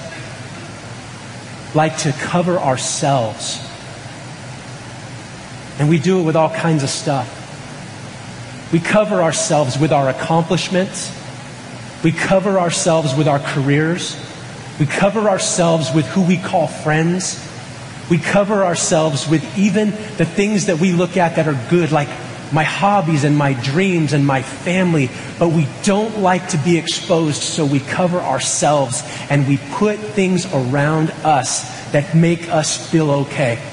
like 1.75 1.99
to 1.99 2.11
cover 2.13 2.57
ourselves. 2.57 3.63
And 5.77 5.87
we 5.87 5.99
do 5.99 6.19
it 6.21 6.23
with 6.23 6.35
all 6.35 6.49
kinds 6.49 6.81
of 6.81 6.89
stuff. 6.89 7.29
We 8.73 8.79
cover 8.79 9.21
ourselves 9.21 9.77
with 9.77 9.91
our 9.91 10.09
accomplishments. 10.09 11.15
We 12.03 12.11
cover 12.11 12.57
ourselves 12.57 13.13
with 13.13 13.27
our 13.27 13.37
careers. 13.37 14.19
We 14.79 14.87
cover 14.87 15.29
ourselves 15.29 15.93
with 15.93 16.07
who 16.07 16.23
we 16.23 16.37
call 16.37 16.65
friends. 16.65 17.50
We 18.11 18.17
cover 18.17 18.65
ourselves 18.65 19.25
with 19.25 19.57
even 19.57 19.91
the 20.17 20.25
things 20.25 20.65
that 20.65 20.79
we 20.79 20.91
look 20.91 21.15
at 21.15 21.37
that 21.37 21.47
are 21.47 21.57
good, 21.69 21.93
like 21.93 22.09
my 22.51 22.65
hobbies 22.65 23.23
and 23.23 23.37
my 23.37 23.53
dreams 23.53 24.11
and 24.11 24.27
my 24.27 24.41
family, 24.41 25.09
but 25.39 25.47
we 25.47 25.65
don't 25.83 26.19
like 26.19 26.49
to 26.49 26.57
be 26.57 26.77
exposed, 26.77 27.41
so 27.41 27.65
we 27.65 27.79
cover 27.79 28.19
ourselves 28.19 29.01
and 29.29 29.47
we 29.47 29.59
put 29.75 29.97
things 29.97 30.45
around 30.53 31.11
us 31.23 31.63
that 31.93 32.13
make 32.13 32.49
us 32.49 32.91
feel 32.91 33.11
okay. 33.11 33.63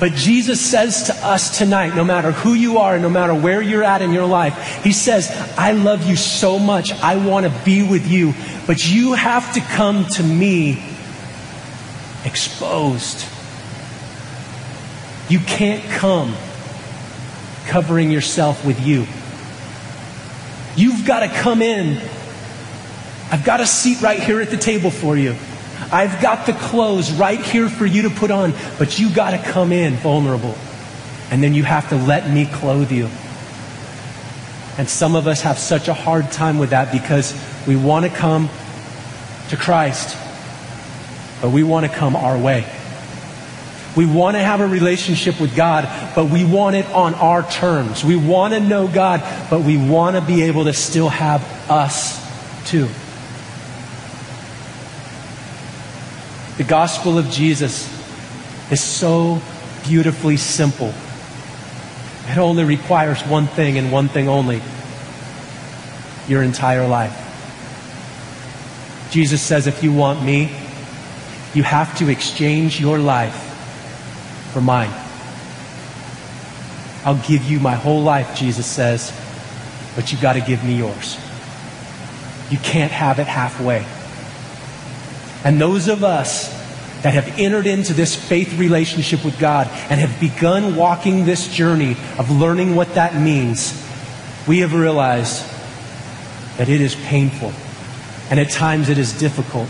But 0.00 0.14
Jesus 0.14 0.60
says 0.60 1.04
to 1.04 1.14
us 1.24 1.56
tonight, 1.56 1.94
no 1.94 2.02
matter 2.02 2.32
who 2.32 2.54
you 2.54 2.78
are, 2.78 2.98
no 2.98 3.10
matter 3.10 3.32
where 3.32 3.62
you're 3.62 3.84
at 3.84 4.02
in 4.02 4.12
your 4.12 4.26
life, 4.26 4.82
He 4.82 4.90
says, 4.90 5.30
I 5.56 5.70
love 5.70 6.04
you 6.04 6.16
so 6.16 6.58
much. 6.58 6.90
I 6.94 7.24
want 7.24 7.46
to 7.46 7.52
be 7.64 7.88
with 7.88 8.10
you. 8.10 8.34
But 8.66 8.84
you 8.90 9.12
have 9.12 9.54
to 9.54 9.60
come 9.60 10.06
to 10.06 10.22
me 10.24 10.82
exposed. 12.24 13.26
You 15.28 15.38
can't 15.40 15.84
come 15.92 16.34
covering 17.66 18.10
yourself 18.10 18.64
with 18.64 18.84
you. 18.84 19.06
You've 20.76 21.06
got 21.06 21.20
to 21.20 21.28
come 21.28 21.62
in. 21.62 21.98
I've 23.30 23.44
got 23.44 23.60
a 23.60 23.66
seat 23.66 24.02
right 24.02 24.20
here 24.20 24.40
at 24.40 24.50
the 24.50 24.56
table 24.56 24.90
for 24.90 25.16
you. 25.16 25.36
I've 25.92 26.20
got 26.20 26.46
the 26.46 26.52
clothes 26.52 27.12
right 27.12 27.40
here 27.40 27.68
for 27.68 27.86
you 27.86 28.02
to 28.02 28.10
put 28.10 28.30
on, 28.30 28.52
but 28.78 28.98
you 28.98 29.12
got 29.12 29.30
to 29.30 29.38
come 29.38 29.72
in 29.72 29.94
vulnerable. 29.94 30.56
And 31.30 31.42
then 31.42 31.54
you 31.54 31.64
have 31.64 31.88
to 31.90 31.96
let 31.96 32.28
me 32.28 32.46
clothe 32.46 32.90
you. 32.90 33.08
And 34.78 34.88
some 34.88 35.14
of 35.14 35.26
us 35.26 35.42
have 35.42 35.58
such 35.58 35.88
a 35.88 35.94
hard 35.94 36.30
time 36.32 36.58
with 36.58 36.70
that 36.70 36.92
because 36.92 37.34
we 37.66 37.76
want 37.76 38.04
to 38.04 38.10
come 38.10 38.48
to 39.50 39.56
Christ, 39.56 40.16
but 41.40 41.50
we 41.50 41.62
want 41.62 41.86
to 41.86 41.92
come 41.92 42.16
our 42.16 42.38
way. 42.38 42.64
We 43.96 44.06
want 44.06 44.36
to 44.36 44.40
have 44.40 44.60
a 44.60 44.66
relationship 44.66 45.40
with 45.40 45.56
God, 45.56 45.88
but 46.14 46.26
we 46.26 46.44
want 46.44 46.76
it 46.76 46.86
on 46.86 47.14
our 47.14 47.42
terms. 47.50 48.04
We 48.04 48.14
want 48.14 48.54
to 48.54 48.60
know 48.60 48.86
God, 48.86 49.20
but 49.50 49.62
we 49.62 49.76
want 49.76 50.16
to 50.16 50.22
be 50.22 50.42
able 50.42 50.64
to 50.64 50.72
still 50.72 51.08
have 51.08 51.42
us 51.68 52.20
too. 52.70 52.88
The 56.56 56.64
gospel 56.64 57.18
of 57.18 57.30
Jesus 57.30 57.88
is 58.70 58.80
so 58.80 59.40
beautifully 59.84 60.36
simple. 60.36 60.94
It 62.28 62.38
only 62.38 62.64
requires 62.64 63.20
one 63.22 63.48
thing 63.48 63.76
and 63.76 63.90
one 63.90 64.08
thing 64.08 64.28
only 64.28 64.62
your 66.28 66.42
entire 66.44 66.86
life. 66.86 67.26
Jesus 69.10 69.42
says, 69.42 69.66
if 69.66 69.82
you 69.82 69.92
want 69.92 70.22
me, 70.22 70.54
you 71.54 71.62
have 71.62 71.96
to 71.98 72.08
exchange 72.08 72.80
your 72.80 72.98
life 72.98 73.34
for 74.52 74.60
mine. 74.60 74.92
I'll 77.04 77.22
give 77.26 77.44
you 77.50 77.60
my 77.60 77.74
whole 77.74 78.02
life, 78.02 78.36
Jesus 78.36 78.66
says, 78.66 79.12
but 79.96 80.12
you've 80.12 80.20
got 80.20 80.34
to 80.34 80.40
give 80.40 80.62
me 80.64 80.76
yours. 80.76 81.18
You 82.50 82.58
can't 82.58 82.92
have 82.92 83.18
it 83.18 83.26
halfway. 83.26 83.84
And 85.44 85.60
those 85.60 85.88
of 85.88 86.04
us 86.04 86.48
that 87.02 87.14
have 87.14 87.38
entered 87.38 87.66
into 87.66 87.94
this 87.94 88.14
faith 88.14 88.58
relationship 88.58 89.24
with 89.24 89.38
God 89.38 89.66
and 89.88 89.98
have 89.98 90.20
begun 90.20 90.76
walking 90.76 91.24
this 91.24 91.48
journey 91.48 91.96
of 92.18 92.30
learning 92.30 92.74
what 92.76 92.94
that 92.94 93.14
means, 93.14 93.72
we 94.46 94.58
have 94.58 94.74
realized 94.74 95.42
that 96.58 96.68
it 96.68 96.80
is 96.80 96.94
painful 96.94 97.52
and 98.30 98.38
at 98.38 98.50
times 98.50 98.90
it 98.90 98.98
is 98.98 99.18
difficult. 99.18 99.68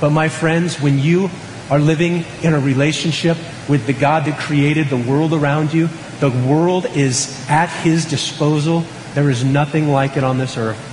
But 0.00 0.10
my 0.10 0.28
friends, 0.28 0.80
when 0.80 0.98
you 0.98 1.30
are 1.70 1.78
living 1.78 2.24
in 2.42 2.54
a 2.54 2.60
relationship 2.60 3.36
with 3.68 3.86
the 3.86 3.92
God 3.92 4.24
that 4.24 4.38
created 4.38 4.88
the 4.88 4.96
world 4.96 5.32
around 5.32 5.72
you, 5.72 5.88
the 6.20 6.30
world 6.30 6.86
is 6.86 7.46
at 7.48 7.68
His 7.68 8.06
disposal. 8.06 8.84
There 9.14 9.30
is 9.30 9.44
nothing 9.44 9.88
like 9.88 10.16
it 10.16 10.24
on 10.24 10.38
this 10.38 10.56
earth. 10.56 10.86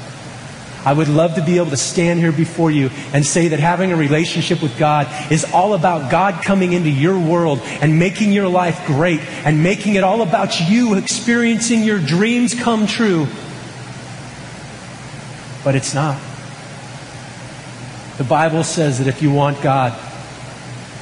I 0.85 0.93
would 0.93 1.09
love 1.09 1.35
to 1.35 1.43
be 1.43 1.57
able 1.57 1.71
to 1.71 1.77
stand 1.77 2.19
here 2.19 2.31
before 2.31 2.71
you 2.71 2.89
and 3.11 3.25
say 3.25 3.49
that 3.49 3.59
having 3.59 3.91
a 3.91 3.97
relationship 3.97 4.61
with 4.61 4.77
God 4.77 5.07
is 5.29 5.43
all 5.53 5.73
about 5.73 6.09
God 6.09 6.43
coming 6.45 6.71
into 6.71 6.89
your 6.89 7.19
world 7.19 7.59
and 7.81 7.99
making 7.99 8.31
your 8.31 8.47
life 8.47 8.85
great 8.85 9.19
and 9.43 9.61
making 9.61 9.95
it 9.95 10.03
all 10.05 10.21
about 10.21 10.69
you 10.69 10.93
experiencing 10.93 11.83
your 11.83 11.99
dreams 11.99 12.53
come 12.53 12.87
true. 12.87 13.27
But 15.65 15.75
it's 15.75 15.93
not. 15.93 16.21
The 18.17 18.23
Bible 18.23 18.63
says 18.63 18.97
that 18.97 19.07
if 19.07 19.21
you 19.21 19.31
want 19.31 19.61
God, 19.61 19.97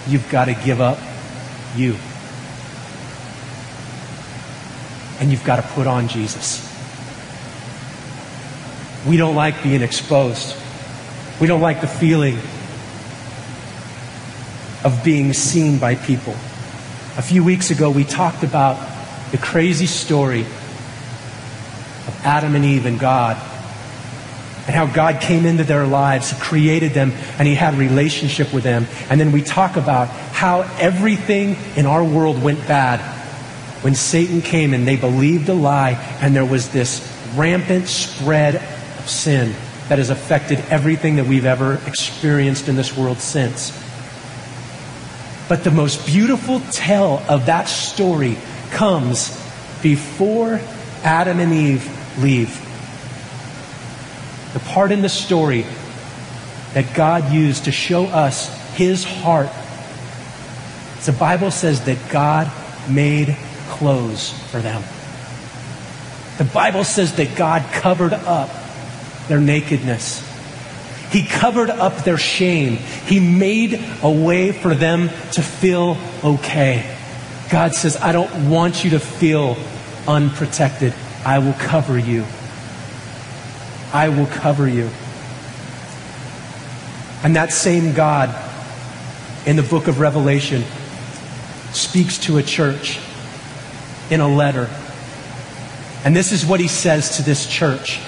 you've 0.06 0.30
got 0.30 0.46
to 0.46 0.54
give 0.54 0.82
up 0.82 1.00
you. 1.76 1.96
And 5.20 5.32
you've 5.32 5.46
got 5.46 5.56
to 5.56 5.62
put 5.62 5.88
on 5.88 6.10
Jesus. 6.10 6.62
We 9.08 9.16
don't 9.16 9.36
like 9.36 9.64
being 9.64 9.82
exposed. 9.82 10.58
We 11.40 11.48
don't 11.48 11.62
like 11.62 11.80
the 11.80 11.88
feeling 11.88 12.38
of 14.84 15.02
being 15.06 15.32
seen 15.32 15.78
by 15.80 15.96
people. 15.96 16.34
A 17.18 17.22
few 17.22 17.46
weeks 17.46 17.72
ago, 17.72 17.90
we 17.90 18.04
talked 18.04 18.44
about 18.44 18.78
the 19.32 19.38
crazy 19.38 19.86
story 19.86 20.42
of 20.42 22.22
Adam 22.24 22.56
and 22.56 22.66
Eve 22.66 22.86
and 22.86 23.00
God 23.00 23.38
and 24.68 24.76
how 24.76 24.88
God 24.88 25.22
came 25.22 25.46
into 25.46 25.64
their 25.64 25.86
lives, 25.86 26.34
created 26.40 26.94
them, 26.94 27.12
and 27.38 27.48
He 27.48 27.56
had 27.56 27.76
relationship 27.76 28.54
with 28.54 28.64
them. 28.64 28.88
And 29.10 29.20
then 29.20 29.32
we 29.32 29.42
talk 29.42 29.76
about 29.76 30.08
how 30.08 30.62
everything 30.80 31.58
in 31.76 31.86
our 31.86 32.04
world 32.04 32.42
went 32.42 32.68
bad 32.68 33.00
when 33.84 33.94
Satan 33.94 34.42
came 34.42 34.74
and 34.74 34.88
they 34.88 34.96
believed 34.96 35.48
a 35.50 35.54
lie, 35.54 35.92
and 36.20 36.36
there 36.36 36.46
was 36.46 36.70
this 36.70 37.12
rampant 37.36 37.88
spread 37.88 38.56
of 38.56 39.10
sin 39.10 39.54
that 39.90 40.00
has 40.00 40.10
affected 40.10 40.58
everything 40.70 41.18
that 41.18 41.28
we've 41.28 41.46
ever 41.46 41.80
experienced 41.86 42.68
in 42.68 42.76
this 42.76 42.98
world 42.98 43.20
since. 43.20 43.72
But 45.48 45.64
the 45.64 45.70
most 45.70 46.08
beautiful 46.08 46.60
tale 46.72 47.22
of 47.30 47.46
that 47.46 47.66
story 47.66 48.38
comes 48.72 49.30
before 49.84 50.60
Adam 51.04 51.40
and 51.40 51.54
Eve 51.54 52.18
leave. 52.20 52.65
The 54.56 54.62
part 54.62 54.94
in 54.94 55.02
the 55.02 55.10
story 55.10 55.66
that 56.74 56.96
God 56.96 57.30
used 57.34 57.66
to 57.66 57.74
show 57.74 58.06
us 58.06 58.48
his 58.76 59.04
heart. 59.04 59.50
The 61.04 61.12
Bible 61.12 61.52
says 61.52 61.84
that 61.86 61.98
God 62.10 62.50
made 62.90 63.36
clothes 63.68 64.30
for 64.50 64.60
them. 64.62 64.82
The 66.38 66.46
Bible 66.46 66.86
says 66.86 67.18
that 67.18 67.36
God 67.36 67.70
covered 67.74 68.14
up 68.14 68.50
their 69.28 69.42
nakedness. 69.42 70.24
He 71.12 71.26
covered 71.26 71.70
up 71.70 72.06
their 72.06 72.18
shame. 72.18 72.78
He 72.78 73.20
made 73.20 73.78
a 74.04 74.10
way 74.10 74.54
for 74.54 74.74
them 74.74 75.10
to 75.34 75.42
feel 75.42 75.98
okay. 76.24 76.98
God 77.52 77.76
says, 77.76 77.98
I 77.98 78.14
don't 78.14 78.50
want 78.50 78.86
you 78.86 78.92
to 78.92 79.00
feel 79.00 79.58
unprotected. 80.08 80.94
I 81.26 81.40
will 81.40 81.56
cover 81.56 82.00
you. 82.00 82.24
I 83.96 84.10
will 84.10 84.26
cover 84.26 84.68
you. 84.68 84.90
And 87.24 87.38
that 87.38 87.54
same 87.54 87.94
God 87.94 88.30
in 89.48 89.56
the 89.56 89.64
book 89.64 89.88
of 89.88 90.02
Revelation 90.02 90.64
speaks 91.72 92.18
to 92.26 92.38
a 92.38 92.44
church 92.44 93.00
in 94.12 94.20
a 94.20 94.28
letter. 94.28 94.70
And 96.04 96.14
this 96.14 96.34
is 96.34 96.46
what 96.46 96.60
he 96.60 96.68
says 96.68 97.16
to 97.16 97.24
this 97.24 97.48
church. 97.48 98.02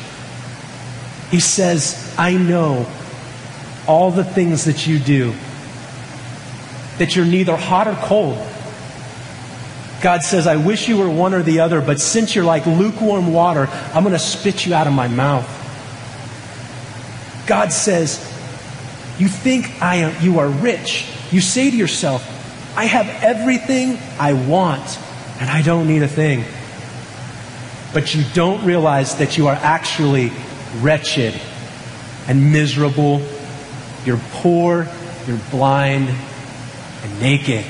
He 1.32 1.40
says, 1.40 2.14
I 2.18 2.34
know 2.34 2.86
all 3.88 4.12
the 4.12 4.26
things 4.26 4.66
that 4.66 4.88
you 4.88 5.00
do, 5.00 5.34
that 6.98 7.16
you're 7.16 7.26
neither 7.26 7.56
hot 7.56 7.88
or 7.88 7.96
cold. 7.96 8.38
God 10.02 10.22
says, 10.22 10.48
I 10.48 10.58
wish 10.58 10.90
you 10.90 10.98
were 10.98 11.10
one 11.10 11.34
or 11.34 11.44
the 11.44 11.62
other, 11.62 11.80
but 11.80 12.02
since 12.02 12.36
you're 12.36 12.44
like 12.44 12.66
lukewarm 12.66 13.32
water, 13.32 13.68
I'm 13.94 14.04
going 14.04 14.12
to 14.12 14.20
spit 14.20 14.66
you 14.66 14.74
out 14.74 14.86
of 14.86 14.92
my 14.92 15.08
mouth. 15.08 15.64
God 17.48 17.72
says, 17.72 18.20
You 19.18 19.28
think 19.28 19.82
I 19.82 19.96
am, 19.98 20.22
you 20.22 20.40
are 20.40 20.50
rich. 20.50 21.10
You 21.32 21.42
say 21.42 21.72
to 21.72 21.76
yourself, 21.76 22.24
I 22.78 22.86
have 22.86 23.08
everything 23.24 23.98
I 24.20 24.34
want, 24.34 25.00
and 25.40 25.50
I 25.50 25.62
don't 25.64 25.88
need 25.88 26.04
a 26.04 26.08
thing. 26.08 26.46
But 27.94 28.14
you 28.14 28.24
don't 28.34 28.64
realize 28.66 29.16
that 29.16 29.38
you 29.38 29.48
are 29.48 29.56
actually 29.56 30.32
wretched 30.80 31.34
and 32.28 32.52
miserable. 32.52 33.26
You're 34.06 34.22
poor, 34.34 34.88
you're 35.26 35.40
blind, 35.50 36.10
and 37.04 37.22
naked. 37.22 37.66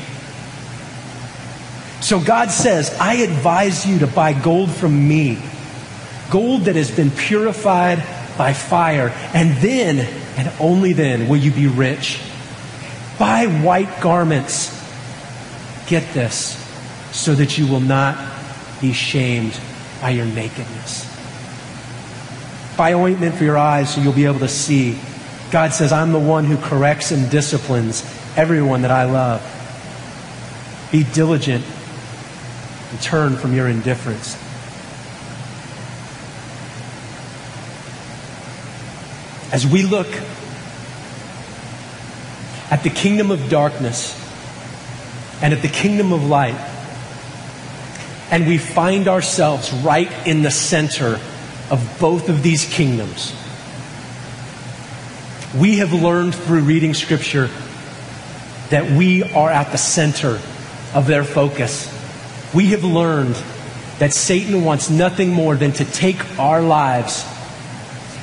So 2.02 2.20
God 2.20 2.52
says, 2.52 2.96
I 3.00 3.16
advise 3.16 3.86
you 3.86 4.00
to 4.00 4.08
buy 4.08 4.34
gold 4.34 4.72
from 4.72 5.08
me, 5.08 5.40
gold 6.30 6.63
that 6.63 6.76
has 6.76 6.92
been 6.92 7.12
purified 7.12 8.04
by 8.38 8.54
fire, 8.54 9.10
and 9.34 9.58
then, 9.58 10.00
and 10.38 10.52
only 10.60 10.93
then, 10.93 11.28
will 11.28 11.38
you 11.38 11.52
be 11.52 11.67
rich. 11.67 12.21
Buy 13.17 13.47
white 13.47 14.02
garments. 14.02 14.73
Get 15.88 16.13
this, 16.13 16.56
so 17.12 17.34
that 17.36 17.58
you 17.58 17.67
will 17.67 17.80
not 17.80 18.17
be 18.82 18.93
shamed 18.93 19.60
by 20.02 20.12
your 20.12 20.26
nakedness. 20.26 21.06
Buy 22.78 22.93
ointment 22.93 23.36
for 23.36 23.43
your 23.43 23.58
eyes 23.58 23.95
so 23.95 24.02
you'll 24.02 24.13
be 24.13 24.26
able 24.26 24.39
to 24.39 24.47
see. 24.47 24.97
God 25.50 25.73
says, 25.73 25.91
I'm 25.91 26.12
the 26.12 26.19
one 26.19 26.45
who 26.45 26.58
corrects 26.58 27.12
and 27.12 27.32
disciplines 27.32 28.04
everyone 28.36 28.84
that 28.84 28.91
I 28.91 29.06
love. 29.06 29.41
Be 30.91 31.04
diligent 31.04 31.65
and 32.91 33.02
turn 33.02 33.36
from 33.36 33.56
your 33.56 33.67
indifference. 33.67 34.38
As 39.52 39.66
we 39.66 39.84
look 39.84 40.08
at 42.70 42.84
the 42.84 42.90
kingdom 42.90 43.32
of 43.32 43.50
darkness 43.50 44.14
and 45.42 45.54
at 45.54 45.62
the 45.62 45.70
kingdom 45.70 46.12
of 46.12 46.26
light, 46.26 46.60
and 48.30 48.46
we 48.46 48.58
find 48.58 49.08
ourselves 49.08 49.72
right 49.72 50.12
in 50.28 50.42
the 50.42 50.52
center 50.52 51.20
of 51.70 51.98
both 52.00 52.28
of 52.28 52.44
these 52.44 52.66
kingdoms. 52.66 53.34
We 55.56 55.78
have 55.78 55.94
learned 55.94 56.36
through 56.36 56.62
reading 56.62 56.94
Scripture 56.94 57.50
that 58.70 58.92
we 58.92 59.24
are 59.24 59.50
at 59.50 59.72
the 59.72 59.78
center 59.78 60.42
of 60.94 61.08
their 61.08 61.24
focus. 61.24 61.94
We 62.54 62.68
have 62.68 62.84
learned 62.84 63.36
that 64.00 64.14
Satan 64.14 64.66
wants 64.66 64.90
nothing 64.90 65.32
more 65.32 65.56
than 65.56 65.72
to 65.74 65.86
take 65.86 66.38
our 66.38 66.62
lives 66.62 67.26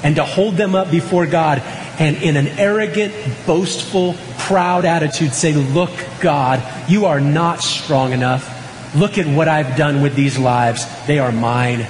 and 0.05 0.17
to 0.17 0.25
hold 0.25 0.55
them 0.57 0.75
up 0.75 0.91
before 0.91 1.27
God 1.27 1.61
and 1.99 2.17
in 2.19 2.37
an 2.37 2.47
arrogant, 2.47 3.15
boastful, 3.47 4.15
proud 4.39 4.85
attitude 4.85 5.33
say, 5.33 5.55
Look, 5.55 5.91
God, 6.21 6.63
you 6.89 7.07
are 7.07 7.21
not 7.21 7.61
strong 7.61 8.13
enough. 8.13 8.51
Look 8.95 9.19
at 9.19 9.27
what 9.27 9.49
I've 9.49 9.77
done 9.77 10.03
with 10.03 10.15
these 10.15 10.39
lives. 10.39 10.87
They 11.07 11.19
are 11.19 11.33
mine. 11.33 11.87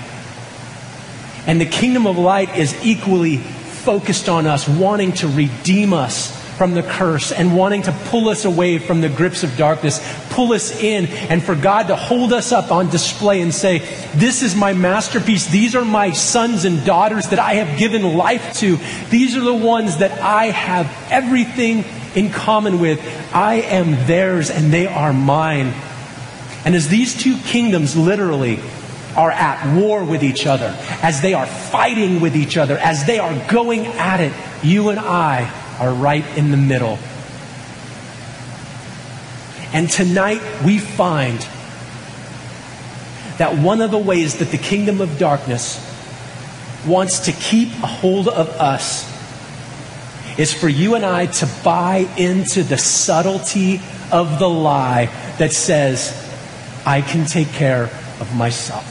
And 1.47 1.61
the 1.61 1.67
kingdom 1.67 2.07
of 2.07 2.17
light 2.17 2.57
is 2.57 2.75
equally 2.85 3.39
focused 3.39 4.29
on 4.29 4.47
us, 4.47 4.67
wanting 4.67 5.13
to 5.13 5.29
redeem 5.29 5.93
us 5.93 6.44
from 6.57 6.75
the 6.75 6.83
curse 6.83 7.33
and 7.33 7.57
wanting 7.57 7.83
to 7.83 7.93
pull 8.07 8.29
us 8.29 8.45
away 8.45 8.79
from 8.79 9.01
the 9.01 9.09
grips 9.09 9.43
of 9.43 9.57
darkness, 9.57 10.01
pull 10.31 10.53
us 10.53 10.71
in, 10.81 11.07
and 11.07 11.43
for 11.43 11.55
God 11.55 11.89
to 11.89 11.97
hold 11.97 12.33
us 12.33 12.53
up 12.53 12.71
on 12.71 12.91
display 12.91 13.41
and 13.41 13.53
say, 13.53 13.79
This 14.15 14.43
is 14.43 14.55
my 14.55 14.73
masterpiece. 14.73 15.47
These 15.47 15.75
are 15.75 15.85
my 15.85 16.13
sons 16.13 16.65
and 16.65 16.85
daughters 16.85 17.29
that 17.29 17.39
I 17.39 17.55
have 17.55 17.79
given 17.79 18.03
life 18.17 18.55
to. 18.59 18.79
These 19.11 19.37
are 19.37 19.41
the 19.41 19.55
ones 19.55 19.99
that 19.99 20.21
I 20.21 20.47
have 20.47 20.87
everything 21.11 21.85
in 22.15 22.31
common 22.31 22.81
with. 22.81 23.01
I 23.35 23.57
am 23.57 24.07
theirs 24.07 24.51
and 24.51 24.73
they 24.73 24.87
are 24.87 25.13
mine. 25.13 25.73
And 26.65 26.75
as 26.75 26.89
these 26.89 27.21
two 27.21 27.37
kingdoms 27.39 27.97
literally 27.97 28.61
are 29.17 29.31
at 29.31 29.77
war 29.77 30.03
with 30.03 30.25
each 30.25 30.47
other, 30.47 30.75
as 31.03 31.21
they 31.21 31.35
are 31.35 31.47
fighting 31.47 32.21
with 32.21 32.37
each 32.37 32.57
other, 32.57 32.79
as 32.79 33.07
they 33.07 33.19
are 33.19 33.49
going 33.49 33.87
at 33.87 34.21
it, 34.21 34.33
you 34.63 34.89
and 34.89 34.99
I 34.99 35.53
are 35.79 35.93
right 35.93 36.25
in 36.37 36.51
the 36.51 36.57
middle. 36.57 36.99
And 39.73 39.91
tonight 39.91 40.41
we 40.65 40.79
find 40.79 41.39
that 43.39 43.59
one 43.59 43.81
of 43.81 43.91
the 43.91 43.99
ways 43.99 44.39
that 44.39 44.51
the 44.51 44.59
kingdom 44.59 45.01
of 45.01 45.19
darkness 45.19 45.81
wants 46.87 47.21
to 47.21 47.33
keep 47.33 47.69
a 47.83 47.87
hold 47.87 48.29
of 48.29 48.49
us 48.51 49.11
is 50.39 50.53
for 50.53 50.69
you 50.69 50.95
and 50.95 51.05
I 51.05 51.27
to 51.27 51.49
buy 51.65 52.09
into 52.17 52.63
the 52.63 52.79
subtlety 52.79 53.81
of 54.13 54.39
the 54.39 54.49
lie 54.49 55.07
that 55.39 55.53
says, 55.53 56.21
I 56.87 57.01
can 57.01 57.27
take 57.27 57.49
care 57.49 57.85
of 58.21 58.35
myself. 58.37 58.85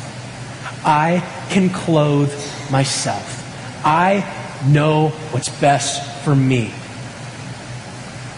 I 0.86 1.24
can 1.50 1.69
clothe 1.69 2.34
myself. 2.69 3.39
I 3.86 4.26
know 4.67 5.10
what's 5.32 5.50
best 5.50 6.12
for 6.24 6.36
me. 6.36 6.74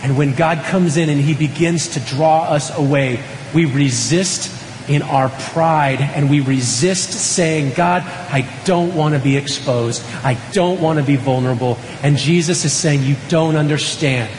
And 0.04 0.18
when 0.18 0.36
God 0.36 0.64
comes 0.66 0.98
in 0.98 1.10
and 1.10 1.20
He 1.20 1.34
begins 1.34 1.90
to 1.90 2.00
draw 2.00 2.44
us 2.44 2.76
away, 2.78 3.24
we 3.54 3.66
resist 3.66 4.52
in 4.88 5.02
our 5.02 5.30
pride 5.30 6.00
and 6.00 6.30
we 6.30 6.42
resist 6.42 7.12
saying, 7.12 7.74
God, 7.76 8.04
I 8.04 8.48
don't 8.66 8.96
want 8.96 9.16
to 9.16 9.20
be 9.20 9.36
exposed. 9.38 10.04
I 10.24 10.38
don't 10.52 10.80
want 10.82 11.00
to 11.00 11.06
be 11.06 11.16
vulnerable. 11.16 11.78
And 12.04 12.18
Jesus 12.18 12.66
is 12.66 12.74
saying, 12.74 13.04
You 13.04 13.16
don't 13.30 13.56
understand. 13.56 14.32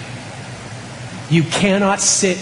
You 1.28 1.42
cannot 1.42 2.00
sit 2.00 2.34